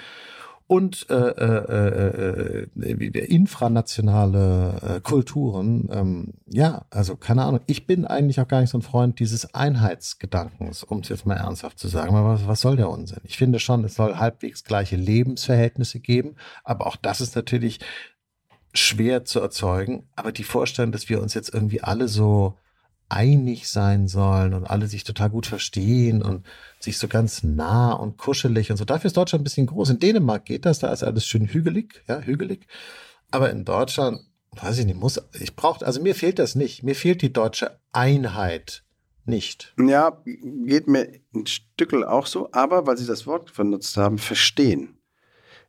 und 0.69 1.07
äh, 1.11 1.15
äh, 1.15 2.67
äh, 2.75 2.81
äh 2.81 3.25
infranationale 3.27 4.97
äh, 4.97 5.01
Kulturen. 5.01 5.89
Ähm, 5.93 6.35
ja, 6.47 6.87
also 6.91 7.17
keine 7.17 7.45
Ahnung. 7.45 7.61
Ich 7.67 7.87
bin 7.87 8.05
eigentlich 8.05 8.41
auch 8.41 8.49
gar 8.49 8.61
nicht 8.61 8.71
so 8.71 8.79
ein 8.79 8.83
Freund 8.83 9.21
dieses 9.21 9.55
Einheitsgedankens, 9.55 10.83
um 10.83 11.01
es 11.01 11.09
jetzt 11.09 11.25
mal 11.25 11.37
ernsthaft 11.37 11.79
zu 11.79 11.87
sagen. 11.87 12.17
Aber 12.17 12.35
was, 12.35 12.49
was 12.49 12.61
soll 12.61 12.77
der 12.77 12.91
Unsinn? 12.91 13.21
Ich 13.23 13.37
finde 13.37 13.61
schon, 13.61 13.85
es 13.85 13.95
soll 13.95 14.17
halbwegs 14.17 14.65
gleiche 14.65 14.97
Lebensverhältnisse 14.97 16.01
geben, 16.01 16.35
aber 16.65 16.89
auch 16.89 16.97
das 16.97 17.21
ist 17.21 17.37
natürlich 17.37 17.79
schwer 18.75 19.25
zu 19.25 19.41
erzeugen. 19.41 20.09
Aber 20.17 20.33
die 20.33 20.45
Vorstellung, 20.45 20.91
dass 20.91 21.09
wir 21.09 21.23
uns 21.23 21.35
jetzt 21.35 21.55
irgendwie 21.55 21.83
alle 21.83 22.09
so 22.09 22.57
einig 23.09 23.69
sein 23.69 24.09
sollen 24.09 24.53
und 24.53 24.65
alle 24.65 24.89
sich 24.89 25.05
total 25.05 25.31
gut 25.31 25.47
verstehen 25.47 26.23
und 26.23 26.45
sich 26.87 26.99
so 26.99 27.09
ganz 27.09 27.43
nah 27.43 27.93
und 27.93 28.17
kuschelig 28.17 28.71
und 28.71 28.79
so. 28.79 28.85
Dafür 28.85 29.09
ist 29.09 29.17
Deutschland 29.17 29.43
ein 29.43 29.45
bisschen 29.45 29.67
groß. 29.67 29.91
In 29.91 29.99
Dänemark 29.99 30.47
geht 30.47 30.65
das, 30.65 30.79
da 30.79 30.93
ist 30.93 31.03
alles 31.03 31.27
schön 31.27 31.47
hügelig, 31.47 32.03
ja, 32.09 32.21
hügelig. 32.21 32.67
Aber 33.31 33.51
in 33.51 33.65
Deutschland, 33.65 34.21
weiß 34.53 34.79
ich 34.79 34.87
nicht, 34.87 34.99
muss, 34.99 35.21
ich 35.39 35.55
brauche, 35.55 35.85
also 35.85 36.01
mir 36.01 36.15
fehlt 36.15 36.39
das 36.39 36.55
nicht. 36.55 36.83
Mir 36.83 36.95
fehlt 36.95 37.23
die 37.23 37.33
deutsche 37.33 37.79
Einheit 37.93 38.85
nicht. 39.25 39.75
Ja, 39.79 40.23
geht 40.25 40.87
mir 40.89 41.21
ein 41.35 41.47
Stückel 41.47 42.05
auch 42.05 42.27
so, 42.27 42.49
aber 42.53 42.87
weil 42.87 42.97
Sie 42.97 43.07
das 43.07 43.27
Wort 43.27 43.55
benutzt 43.55 43.97
haben, 43.97 44.19
verstehen. 44.19 44.99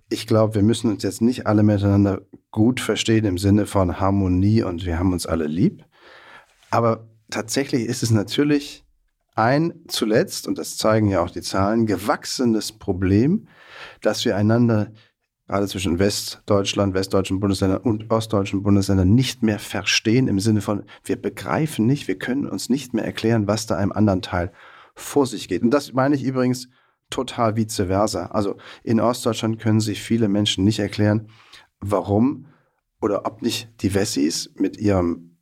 Ich 0.10 0.28
glaube, 0.28 0.56
wir 0.56 0.64
müssen 0.64 0.90
uns 0.90 1.04
jetzt 1.04 1.22
nicht 1.22 1.48
alle 1.48 1.64
miteinander 1.64 2.22
gut 2.52 2.80
verstehen 2.80 3.26
im 3.26 3.38
Sinne 3.38 3.66
von 3.66 4.00
Harmonie 4.00 4.64
und 4.64 4.86
wir 4.86 5.00
haben 5.00 5.12
uns 5.12 5.26
alle 5.26 5.48
lieb. 5.48 5.84
Aber 6.70 7.08
tatsächlich 7.30 7.86
ist 7.86 8.04
es 8.04 8.12
natürlich 8.12 8.87
ein 9.38 9.74
zuletzt, 9.88 10.48
und 10.48 10.58
das 10.58 10.78
zeigen 10.78 11.10
ja 11.10 11.22
auch 11.22 11.30
die 11.30 11.42
Zahlen, 11.42 11.86
gewachsenes 11.86 12.72
Problem, 12.72 13.48
dass 14.02 14.26
wir 14.26 14.36
einander 14.36 14.92
gerade 15.48 15.68
zwischen 15.68 16.00
Westdeutschland, 16.00 16.94
westdeutschen 16.94 17.40
Bundesländern 17.40 17.82
und 17.82 18.12
ostdeutschen 18.12 18.64
Bundesländern 18.64 19.14
nicht 19.14 19.44
mehr 19.44 19.60
verstehen 19.60 20.28
im 20.28 20.40
Sinne 20.40 20.62
von, 20.62 20.84
wir 21.04 21.16
begreifen 21.16 21.86
nicht, 21.86 22.08
wir 22.08 22.18
können 22.18 22.48
uns 22.48 22.70
nicht 22.70 22.94
mehr 22.94 23.06
erklären, 23.06 23.48
was 23.48 23.66
da 23.66 23.78
einem 23.78 23.94
anderen 23.94 24.22
Teil 24.22 24.52
vor 24.94 25.26
sich 25.26 25.48
geht. 25.48 25.62
Und 25.62 25.72
das 25.72 25.94
meine 25.94 26.16
ich 26.16 26.24
übrigens 26.24 26.68
total 27.10 27.56
vice 27.56 27.84
versa. 27.88 28.26
Also 28.28 28.58
in 28.84 29.00
Ostdeutschland 29.00 29.60
können 29.60 29.80
sich 29.80 30.02
viele 30.02 30.28
Menschen 30.28 30.66
nicht 30.66 30.80
erklären, 30.80 31.30
warum 31.80 32.48
oder 33.00 33.26
ob 33.26 33.42
nicht 33.42 33.70
die 33.82 33.94
Wessis 33.94 34.52
mit 34.56 34.78
ihrem 34.78 35.38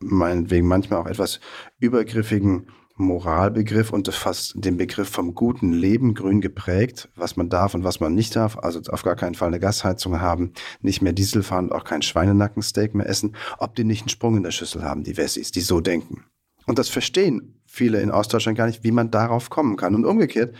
meinetwegen 0.00 0.66
manchmal 0.66 1.00
auch 1.00 1.06
etwas 1.06 1.38
übergriffigen 1.78 2.66
Moralbegriff 2.96 3.92
und 3.92 4.08
fast 4.14 4.54
den 4.56 4.76
Begriff 4.76 5.08
vom 5.08 5.34
guten 5.34 5.72
Leben 5.72 6.14
grün 6.14 6.40
geprägt, 6.40 7.08
was 7.16 7.36
man 7.36 7.48
darf 7.48 7.74
und 7.74 7.82
was 7.82 7.98
man 7.98 8.14
nicht 8.14 8.36
darf. 8.36 8.56
Also 8.58 8.80
auf 8.90 9.02
gar 9.02 9.16
keinen 9.16 9.34
Fall 9.34 9.48
eine 9.48 9.58
Gasheizung 9.58 10.20
haben, 10.20 10.52
nicht 10.80 11.02
mehr 11.02 11.12
Diesel 11.12 11.42
fahren 11.42 11.66
und 11.66 11.72
auch 11.72 11.84
kein 11.84 12.02
Schweinenackensteak 12.02 12.94
mehr 12.94 13.08
essen, 13.08 13.34
ob 13.58 13.74
die 13.74 13.84
nicht 13.84 14.02
einen 14.02 14.10
Sprung 14.10 14.36
in 14.36 14.44
der 14.44 14.52
Schüssel 14.52 14.84
haben, 14.84 15.02
die 15.02 15.16
Wessis, 15.16 15.50
die 15.50 15.60
so 15.60 15.80
denken. 15.80 16.24
Und 16.66 16.78
das 16.78 16.88
verstehen 16.88 17.60
viele 17.66 18.00
in 18.00 18.10
Ostdeutschland 18.10 18.56
gar 18.56 18.66
nicht, 18.66 18.84
wie 18.84 18.92
man 18.92 19.10
darauf 19.10 19.50
kommen 19.50 19.76
kann. 19.76 19.94
Und 19.94 20.04
umgekehrt 20.04 20.54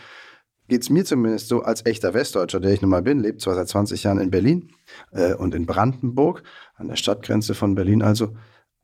geht 0.69 0.83
es 0.83 0.91
mir 0.91 1.05
zumindest 1.05 1.49
so 1.49 1.63
als 1.63 1.87
echter 1.87 2.15
Westdeutscher, 2.15 2.61
der 2.61 2.73
ich 2.73 2.83
nun 2.83 2.91
mal 2.91 3.03
bin, 3.03 3.21
lebt 3.21 3.43
zwar 3.43 3.55
seit 3.55 3.69
20 3.69 4.03
Jahren 4.03 4.19
in 4.19 4.31
Berlin 4.31 4.73
äh, 5.13 5.35
und 5.35 5.55
in 5.55 5.67
Brandenburg, 5.67 6.43
an 6.75 6.89
der 6.89 6.97
Stadtgrenze 6.97 7.55
von 7.55 7.75
Berlin 7.75 8.03
also, 8.03 8.35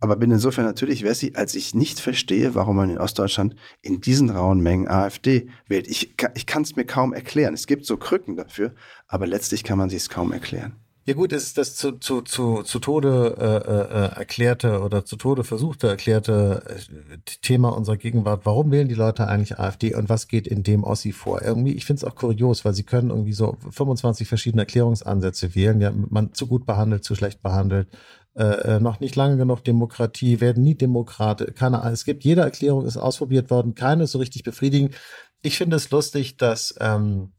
aber 0.01 0.17
bin 0.17 0.31
insofern 0.31 0.65
natürlich 0.65 1.05
Wessi, 1.05 1.33
als 1.35 1.55
ich 1.55 1.75
nicht 1.75 2.01
verstehe, 2.01 2.55
warum 2.55 2.77
man 2.77 2.91
in 2.91 2.99
Ostdeutschland 2.99 3.55
in 3.83 4.01
diesen 4.01 4.31
rauen 4.31 4.61
Mengen 4.61 4.89
AfD 4.89 5.49
wählt. 5.69 5.87
Ich, 5.89 6.15
ich 6.35 6.47
kann 6.47 6.63
es 6.63 6.75
mir 6.75 6.85
kaum 6.85 7.13
erklären. 7.13 7.55
Es 7.55 7.67
gibt 7.67 7.85
so 7.85 7.99
Krücken 7.99 8.37
dafür, 8.37 8.75
aber 9.07 9.27
letztlich 9.27 9.63
kann 9.63 9.79
man 9.79 9.91
sich 9.91 10.03
es 10.03 10.09
kaum 10.09 10.33
erklären. 10.33 10.77
Ja 11.07 11.15
gut, 11.15 11.33
es 11.33 11.45
ist 11.45 11.59
das 11.59 11.77
zu, 11.77 11.93
zu, 11.93 12.21
zu, 12.21 12.63
zu 12.63 12.79
Tode 12.79 13.35
äh, 13.37 13.45
äh, 13.45 14.19
erklärte 14.19 14.81
oder 14.81 15.05
zu 15.05 15.17
Tode 15.17 15.45
versuchte 15.45 15.89
erklärte 15.89 16.63
äh, 16.69 17.17
Thema 17.43 17.71
unserer 17.71 17.97
Gegenwart. 17.97 18.43
Warum 18.45 18.71
wählen 18.71 18.87
die 18.87 18.95
Leute 18.95 19.27
eigentlich 19.27 19.59
AfD 19.59 19.95
und 19.95 20.09
was 20.11 20.29
geht 20.29 20.47
in 20.47 20.63
dem 20.63 20.85
Ossi 20.85 21.13
vor? 21.13 21.43
Irgendwie, 21.43 21.73
ich 21.73 21.87
finde 21.87 22.01
es 22.01 22.05
auch 22.05 22.15
kurios, 22.15 22.67
weil 22.67 22.75
sie 22.75 22.85
können 22.85 23.11
irgendwie 23.11 23.33
so 23.33 23.57
25 23.71 24.29
verschiedene 24.29 24.63
Erklärungsansätze 24.63 25.55
wählen. 25.55 25.81
Ja, 25.81 25.91
man 25.91 26.35
zu 26.35 26.47
gut 26.47 26.67
behandelt, 26.67 27.03
zu 27.03 27.15
schlecht 27.15 27.43
behandelt, 27.43 27.89
äh, 28.35 28.77
äh, 28.77 28.81
noch 28.81 29.01
nicht 29.01 29.17
lange 29.17 29.37
genug 29.37 29.65
Demokratie, 29.65 30.41
werden 30.41 30.63
nie 30.63 30.77
Demokrate. 30.77 31.47
Keine 31.47 31.81
Ahnung. 31.81 31.93
Es 31.93 32.05
gibt, 32.05 32.25
jede 32.25 32.43
Erklärung 32.43 32.87
ist 32.87 32.97
ausprobiert 32.97 33.51
worden, 33.51 33.75
keine 33.75 34.05
ist 34.05 34.13
so 34.13 34.19
richtig 34.19 34.45
befriedigend. 34.45 34.95
Ich 35.43 35.59
finde 35.59 35.77
es 35.77 35.91
lustig, 35.91 36.37
dass 36.37 36.75
ähm, 36.81 37.33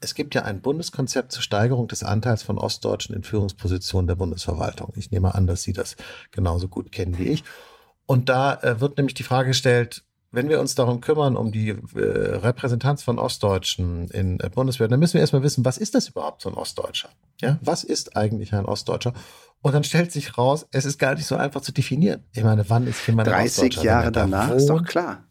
es 0.00 0.14
gibt 0.14 0.34
ja 0.34 0.42
ein 0.42 0.60
Bundeskonzept 0.60 1.32
zur 1.32 1.42
Steigerung 1.42 1.88
des 1.88 2.02
Anteils 2.02 2.42
von 2.42 2.58
Ostdeutschen 2.58 3.14
in 3.14 3.22
Führungspositionen 3.22 4.06
der 4.06 4.16
Bundesverwaltung. 4.16 4.92
Ich 4.96 5.10
nehme 5.10 5.34
an, 5.34 5.46
dass 5.46 5.62
Sie 5.62 5.72
das 5.72 5.96
genauso 6.30 6.68
gut 6.68 6.92
kennen 6.92 7.18
wie 7.18 7.28
ich. 7.28 7.44
Und 8.06 8.28
da 8.28 8.54
äh, 8.62 8.80
wird 8.80 8.96
nämlich 8.98 9.14
die 9.14 9.22
Frage 9.22 9.48
gestellt, 9.48 10.04
wenn 10.32 10.48
wir 10.48 10.60
uns 10.60 10.74
darum 10.74 11.00
kümmern, 11.00 11.36
um 11.36 11.52
die 11.52 11.68
äh, 11.68 11.76
Repräsentanz 11.94 13.02
von 13.02 13.18
Ostdeutschen 13.18 14.08
in 14.08 14.40
äh, 14.40 14.48
Bundeswehr, 14.48 14.88
dann 14.88 14.98
müssen 14.98 15.14
wir 15.14 15.20
erstmal 15.20 15.42
wissen, 15.42 15.64
was 15.64 15.78
ist 15.78 15.94
das 15.94 16.08
überhaupt, 16.08 16.42
so 16.42 16.48
ein 16.48 16.54
Ostdeutscher? 16.54 17.10
Ja, 17.40 17.58
was 17.60 17.84
ist 17.84 18.16
eigentlich 18.16 18.54
ein 18.54 18.64
Ostdeutscher? 18.64 19.12
Und 19.60 19.74
dann 19.74 19.84
stellt 19.84 20.10
sich 20.10 20.36
raus, 20.36 20.66
es 20.72 20.84
ist 20.84 20.98
gar 20.98 21.14
nicht 21.14 21.26
so 21.26 21.36
einfach 21.36 21.60
zu 21.60 21.72
definieren. 21.72 22.24
Ich 22.32 22.42
meine, 22.42 22.68
wann 22.68 22.86
ist 22.86 23.06
jemand 23.06 23.28
30 23.28 23.82
Jahre 23.82 24.10
danach, 24.10 24.50
ist 24.50 24.66
doch 24.66 24.82
klar. 24.82 25.24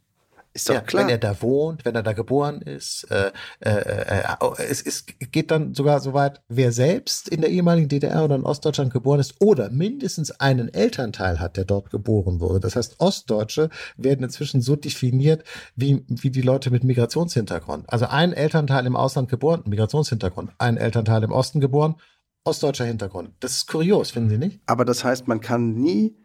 Ist 0.54 0.68
doch 0.68 0.74
ja, 0.74 0.82
klar. 0.82 1.04
Wenn 1.04 1.10
er 1.10 1.18
da 1.18 1.42
wohnt, 1.42 1.86
wenn 1.86 1.96
er 1.96 2.04
da 2.04 2.12
geboren 2.12 2.62
ist. 2.62 3.10
Äh, 3.10 3.32
äh, 3.62 3.70
äh, 3.70 4.24
oh, 4.42 4.54
es, 4.58 4.82
es 4.82 5.06
geht 5.06 5.50
dann 5.50 5.74
sogar 5.74 6.02
so 6.02 6.14
weit, 6.14 6.42
wer 6.50 6.74
selbst 6.74 7.30
in 7.30 7.40
der 7.40 7.50
ehemaligen 7.50 7.88
DDR 7.88 8.26
oder 8.26 8.36
in 8.36 8.44
Ostdeutschland 8.44 8.92
geboren 8.92 9.22
ist 9.22 9.36
oder 9.40 9.70
mindestens 9.70 10.32
einen 10.32 10.68
Elternteil 10.74 11.40
hat, 11.40 11.56
der 11.56 11.64
dort 11.64 11.90
geboren 11.90 12.42
wurde. 12.42 12.60
Das 12.60 12.76
heißt, 12.76 13.00
Ostdeutsche 13.00 13.70
werden 13.96 14.24
inzwischen 14.24 14.62
so 14.62 14.76
definiert 14.76 15.46
wie, 15.76 16.04
wie 16.08 16.32
die 16.32 16.42
Leute 16.42 16.70
mit 16.70 16.84
Migrationshintergrund. 16.84 17.92
Also 17.92 18.08
ein 18.08 18.34
Elternteil 18.34 18.86
im 18.86 18.98
Ausland 18.98 19.30
geboren, 19.30 19.64
Migrationshintergrund. 19.66 20.52
Ein 20.58 20.76
Elternteil 20.76 21.24
im 21.24 21.32
Osten 21.32 21.62
geboren, 21.62 21.96
ostdeutscher 22.44 22.86
Hintergrund. 22.86 23.32
Das 23.40 23.54
ist 23.54 23.68
kurios, 23.68 24.12
finden 24.12 24.30
Sie 24.30 24.38
nicht? 24.38 24.60
Aber 24.66 24.84
das 24.84 25.04
heißt, 25.04 25.28
man 25.28 25.40
kann 25.40 25.76
nie 25.76 26.18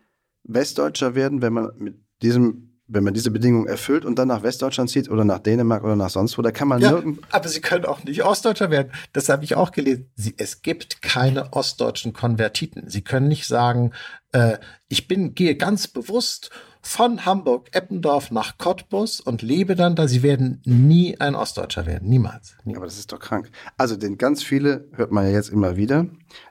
Westdeutscher 0.44 1.14
werden, 1.14 1.42
wenn 1.42 1.52
man 1.52 1.70
mit 1.78 1.96
diesem 2.22 2.65
wenn 2.88 3.02
man 3.02 3.14
diese 3.14 3.30
Bedingungen 3.30 3.66
erfüllt 3.66 4.04
und 4.04 4.18
dann 4.18 4.28
nach 4.28 4.42
Westdeutschland 4.42 4.90
zieht 4.90 5.10
oder 5.10 5.24
nach 5.24 5.40
Dänemark 5.40 5.82
oder 5.82 5.96
nach 5.96 6.10
sonst 6.10 6.38
wo, 6.38 6.42
da 6.42 6.52
kann 6.52 6.68
man 6.68 6.80
ja, 6.80 6.92
nirgend. 6.92 7.20
Aber 7.32 7.48
Sie 7.48 7.60
können 7.60 7.84
auch 7.84 8.04
nicht 8.04 8.24
Ostdeutscher 8.24 8.70
werden. 8.70 8.92
Das 9.12 9.28
habe 9.28 9.44
ich 9.44 9.56
auch 9.56 9.72
gelesen. 9.72 10.10
Sie, 10.14 10.34
es 10.36 10.62
gibt 10.62 11.02
keine 11.02 11.52
ostdeutschen 11.52 12.12
Konvertiten. 12.12 12.88
Sie 12.88 13.02
können 13.02 13.28
nicht 13.28 13.46
sagen, 13.46 13.92
äh, 14.36 14.58
ich 14.88 15.08
bin, 15.08 15.34
gehe 15.34 15.56
ganz 15.56 15.88
bewusst 15.88 16.50
von 16.82 17.24
Hamburg, 17.24 17.70
Eppendorf 17.72 18.30
nach 18.30 18.58
Cottbus 18.58 19.20
und 19.20 19.42
lebe 19.42 19.74
dann 19.74 19.96
da. 19.96 20.06
Sie 20.06 20.22
werden 20.22 20.60
nie 20.64 21.18
ein 21.18 21.34
Ostdeutscher 21.34 21.86
werden. 21.86 22.08
Niemals. 22.08 22.56
Nie. 22.64 22.76
Aber 22.76 22.84
das 22.84 22.98
ist 22.98 23.10
doch 23.12 23.18
krank. 23.18 23.50
Also, 23.76 23.96
den 23.96 24.18
ganz 24.18 24.42
viele 24.42 24.88
hört 24.92 25.10
man 25.10 25.24
ja 25.24 25.32
jetzt 25.32 25.48
immer 25.48 25.76
wieder. 25.76 26.06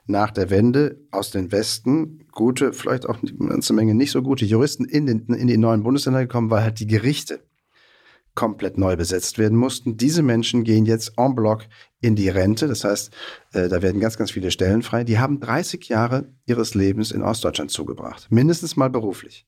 Nach 0.06 0.30
der 0.30 0.50
Wende 0.50 1.00
aus 1.10 1.30
den 1.30 1.52
Westen 1.52 2.26
gute, 2.32 2.72
vielleicht 2.72 3.08
auch 3.08 3.18
eine 3.22 3.32
ganze 3.48 3.72
Menge 3.72 3.94
nicht 3.94 4.10
so 4.10 4.22
gute 4.22 4.44
Juristen 4.44 4.84
in, 4.84 5.06
den, 5.06 5.26
in 5.26 5.46
die 5.46 5.56
neuen 5.56 5.82
Bundesländer 5.82 6.20
gekommen, 6.20 6.50
weil 6.50 6.64
halt 6.64 6.80
die 6.80 6.86
Gerichte 6.86 7.40
komplett 8.36 8.78
neu 8.78 8.96
besetzt 8.96 9.38
werden 9.38 9.58
mussten. 9.58 9.96
Diese 9.96 10.22
Menschen 10.22 10.62
gehen 10.62 10.86
jetzt 10.86 11.14
en 11.16 11.34
bloc 11.34 11.66
in 12.00 12.14
die 12.14 12.28
Rente. 12.28 12.68
Das 12.68 12.84
heißt, 12.84 13.12
äh, 13.52 13.68
da 13.68 13.82
werden 13.82 14.00
ganz, 14.00 14.16
ganz 14.16 14.30
viele 14.30 14.52
Stellen 14.52 14.82
frei. 14.82 15.02
Die 15.02 15.18
haben 15.18 15.40
30 15.40 15.88
Jahre 15.88 16.32
ihres 16.44 16.74
Lebens 16.74 17.10
in 17.10 17.22
Ostdeutschland 17.22 17.72
zugebracht. 17.72 18.28
Mindestens 18.30 18.76
mal 18.76 18.90
beruflich 18.90 19.46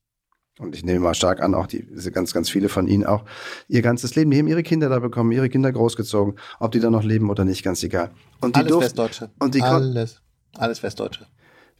und 0.58 0.74
ich 0.74 0.84
nehme 0.84 1.00
mal 1.00 1.14
stark 1.14 1.40
an, 1.40 1.54
auch 1.54 1.66
die, 1.66 1.86
ganz, 2.12 2.32
ganz 2.32 2.50
viele 2.50 2.68
von 2.68 2.88
ihnen 2.88 3.06
auch, 3.06 3.24
ihr 3.68 3.82
ganzes 3.82 4.14
Leben, 4.16 4.30
die 4.30 4.38
haben 4.38 4.48
ihre 4.48 4.62
Kinder 4.62 4.88
da 4.88 4.98
bekommen, 4.98 5.32
ihre 5.32 5.48
Kinder 5.48 5.70
großgezogen, 5.72 6.38
ob 6.58 6.72
die 6.72 6.80
da 6.80 6.90
noch 6.90 7.04
leben 7.04 7.30
oder 7.30 7.44
nicht, 7.44 7.62
ganz 7.62 7.82
egal. 7.82 8.10
Und 8.40 8.56
die 8.56 8.60
Alles 8.60 8.70
durften, 8.70 8.86
Westdeutsche. 8.86 9.30
Und 9.38 9.54
die 9.54 9.62
Alles. 9.62 10.20
Alles 10.56 10.82
Westdeutsche. 10.82 11.26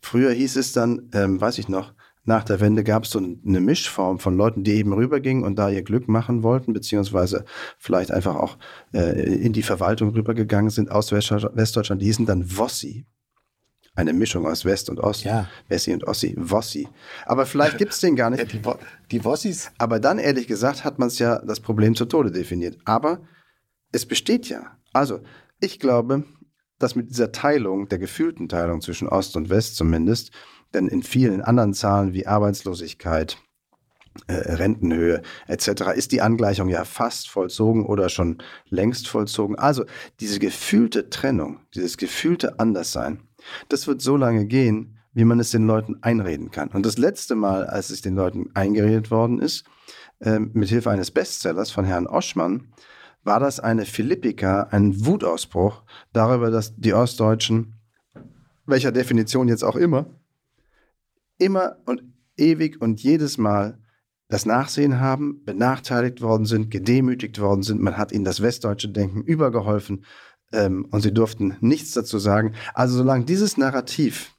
Früher 0.01 0.31
hieß 0.31 0.57
es 0.57 0.73
dann, 0.73 1.11
ähm, 1.13 1.41
weiß 1.41 1.59
ich 1.59 1.69
noch, 1.69 1.93
nach 2.29 2.45
der 2.45 2.61
Wende 2.61 2.85
gab 2.85 3.05
es 3.05 3.11
so 3.11 3.19
eine 3.19 3.61
Mischform 3.61 4.19
von 4.19 4.37
Leuten, 4.37 4.63
die 4.63 4.75
eben 4.75 4.93
rübergingen 4.93 5.45
und 5.45 5.57
da 5.57 5.71
ihr 5.71 5.83
Glück 5.83 6.09
machen 6.09 6.43
wollten, 6.43 6.75
beziehungsweise 6.75 7.45
vielleicht 7.79 8.11
einfach 8.13 8.37
auch 8.37 8.59
äh, 8.93 9.21
in 9.23 9.53
die 9.53 9.63
Verwaltung 9.63 10.11
rübergegangen 10.11 10.71
sind 10.71 10.91
aus 10.91 11.11
Westdeutschland. 11.11 12.03
Die 12.03 12.07
hießen 12.07 12.27
dann 12.27 12.57
Wossi 12.57 13.07
eine 13.95 14.13
Mischung 14.13 14.47
aus 14.47 14.65
West 14.65 14.91
und 14.91 15.01
Ost. 15.01 15.25
Ja. 15.25 15.49
Wessi 15.67 15.93
und 15.93 16.07
Ossi. 16.07 16.35
Wossi. 16.39 16.87
Aber 17.27 17.47
vielleicht 17.47 17.79
gibt 17.79 17.93
es 17.93 18.01
den 18.01 18.15
gar 18.15 18.31
nicht. 18.31 18.41
Ja, 18.41 18.45
die, 18.45 18.65
Wo 18.65 18.77
die 19.11 19.25
Wossis. 19.25 19.73
Aber 19.79 19.99
dann, 19.99 20.19
ehrlich 20.19 20.47
gesagt, 20.47 20.85
hat 20.85 21.01
man 21.01 21.09
es 21.09 21.19
ja 21.19 21.41
das 21.45 21.59
Problem 21.59 21.97
zu 21.97 22.05
Tode 22.05 22.31
definiert. 22.31 22.79
Aber 22.85 23.23
es 23.91 24.07
besteht 24.07 24.49
ja. 24.49 24.77
Also, 24.93 25.21
ich 25.59 25.81
glaube, 25.81 26.25
dass 26.79 26.95
mit 26.95 27.11
dieser 27.11 27.33
Teilung, 27.33 27.89
der 27.89 27.99
gefühlten 27.99 28.49
Teilung 28.49 28.83
zwischen 28.83 29.09
Ost 29.09 29.37
und 29.37 29.51
West 29.51 29.75
zumindest, 29.75 30.31
denn 30.75 30.89
in 30.89 31.03
vielen 31.03 31.43
anderen 31.43 31.75
Zahlen 31.75 32.13
wie 32.13 32.27
Arbeitslosigkeit, 32.27 33.39
äh, 34.27 34.33
Rentenhöhe 34.33 35.23
etc. 35.47 35.93
ist 35.95 36.13
die 36.13 36.21
Angleichung 36.21 36.69
ja 36.69 36.85
fast 36.85 37.29
vollzogen 37.29 37.87
oder 37.87 38.09
schon 38.09 38.39
längst 38.69 39.09
vollzogen. 39.09 39.57
Also 39.57 39.85
diese 40.21 40.39
gefühlte 40.39 41.09
Trennung, 41.09 41.61
dieses 41.75 41.97
gefühlte 41.97 42.59
Anderssein, 42.59 43.21
das 43.69 43.87
wird 43.87 44.03
so 44.03 44.17
lange 44.17 44.47
gehen, 44.47 44.99
wie 45.13 45.25
man 45.25 45.41
es 45.41 45.51
den 45.51 45.67
Leuten 45.67 46.03
einreden 46.03 46.51
kann. 46.51 46.69
Und 46.69 46.85
das 46.85 46.99
letzte 46.99 47.35
Mal, 47.35 47.67
als 47.67 47.91
es 47.91 48.03
den 48.03 48.15
Leuten 48.15 48.51
eingeredet 48.55 49.11
worden 49.11 49.41
ist, 49.41 49.65
äh, 50.21 50.39
mit 50.39 50.69
Hilfe 50.69 50.91
eines 50.91 51.11
Bestsellers 51.11 51.71
von 51.71 51.85
Herrn 51.85 52.07
Oschmann, 52.07 52.73
war 53.25 53.41
das 53.41 53.61
eine 53.61 53.85
Philippika, 53.85 54.69
ein 54.71 55.05
Wutausbruch 55.07 55.83
darüber, 56.13 56.51
dass 56.51 56.75
die 56.77 56.95
Ostdeutschen, 56.95 57.75
welcher 58.67 58.93
Definition 58.93 59.49
jetzt 59.49 59.65
auch 59.65 59.77
immer, 59.77 60.07
immer 61.39 61.77
und 61.87 62.03
ewig 62.37 62.81
und 62.81 63.03
jedes 63.03 63.39
Mal 63.39 63.79
das 64.29 64.45
Nachsehen 64.45 65.01
haben, 65.01 65.43
benachteiligt 65.45 66.21
worden 66.21 66.45
sind, 66.45 66.71
gedemütigt 66.71 67.41
worden 67.41 67.63
sind. 67.63 67.81
Man 67.81 67.97
hat 67.97 68.13
ihnen 68.13 68.25
das 68.25 68.43
westdeutsche 68.43 68.89
Denken 68.89 69.23
übergeholfen 69.23 70.05
ähm, 70.53 70.87
und 70.91 71.01
sie 71.01 71.13
durften 71.15 71.57
nichts 71.61 71.93
dazu 71.93 72.19
sagen. 72.19 72.55
Also 72.75 72.99
solange 72.99 73.25
dieses 73.25 73.57
Narrativ, 73.57 74.35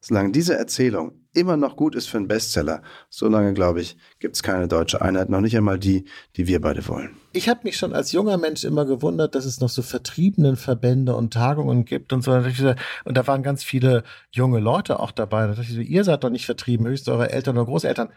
solange 0.00 0.32
diese 0.32 0.56
Erzählung 0.56 1.27
immer 1.38 1.56
noch 1.56 1.76
gut 1.76 1.94
ist 1.94 2.08
für 2.08 2.18
einen 2.18 2.28
Bestseller, 2.28 2.82
solange, 3.08 3.54
glaube 3.54 3.80
ich, 3.80 3.96
gibt 4.18 4.36
es 4.36 4.42
keine 4.42 4.68
deutsche 4.68 5.00
Einheit, 5.00 5.28
noch 5.28 5.40
nicht 5.40 5.56
einmal 5.56 5.78
die, 5.78 6.04
die 6.36 6.46
wir 6.46 6.60
beide 6.60 6.86
wollen. 6.88 7.16
Ich 7.32 7.48
habe 7.48 7.60
mich 7.64 7.76
schon 7.76 7.92
als 7.92 8.12
junger 8.12 8.36
Mensch 8.36 8.64
immer 8.64 8.84
gewundert, 8.84 9.34
dass 9.34 9.44
es 9.44 9.60
noch 9.60 9.68
so 9.68 9.82
vertriebenen 9.82 10.56
Verbände 10.56 11.14
und 11.14 11.32
Tagungen 11.32 11.84
gibt 11.84 12.12
und 12.12 12.22
so. 12.22 12.32
Und 12.32 13.16
da 13.16 13.26
waren 13.26 13.42
ganz 13.42 13.62
viele 13.62 14.02
junge 14.30 14.58
Leute 14.58 15.00
auch 15.00 15.12
dabei. 15.12 15.54
ihr 15.54 16.04
seid 16.04 16.24
doch 16.24 16.30
nicht 16.30 16.46
vertrieben, 16.46 16.86
höchst 16.86 17.08
eure 17.08 17.30
Eltern 17.30 17.56
oder 17.56 17.66
Großeltern. 17.66 18.10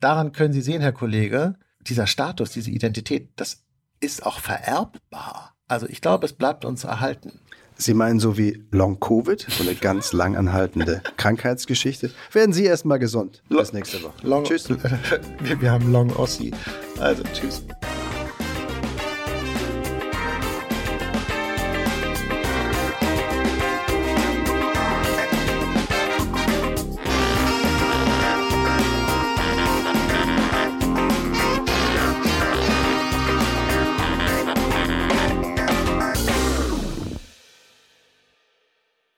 Daran 0.00 0.32
können 0.32 0.52
Sie 0.52 0.60
sehen, 0.60 0.80
Herr 0.80 0.92
Kollege, 0.92 1.56
dieser 1.80 2.06
Status, 2.06 2.50
diese 2.50 2.70
Identität, 2.70 3.30
das 3.36 3.64
ist 4.00 4.24
auch 4.24 4.38
vererbbar. 4.38 5.56
Also 5.66 5.86
ich 5.88 6.00
glaube, 6.00 6.26
es 6.26 6.32
bleibt 6.32 6.64
uns 6.64 6.84
erhalten. 6.84 7.40
Sie 7.80 7.94
meinen 7.94 8.18
so 8.18 8.36
wie 8.36 8.64
Long 8.72 8.98
Covid, 8.98 9.46
so 9.48 9.62
eine 9.62 9.76
ganz 9.76 10.12
lang 10.12 10.36
anhaltende 10.36 11.00
Krankheitsgeschichte. 11.16 12.10
Werden 12.32 12.52
Sie 12.52 12.64
erstmal 12.64 12.98
gesund. 12.98 13.40
Bis 13.48 13.72
nächste 13.72 14.02
Woche. 14.02 14.14
Long, 14.22 14.42
tschüss. 14.42 14.68
wir, 15.40 15.60
wir 15.60 15.70
haben 15.70 15.92
Long 15.92 16.10
Ossi. 16.16 16.52
Also 16.98 17.22
tschüss. 17.32 17.62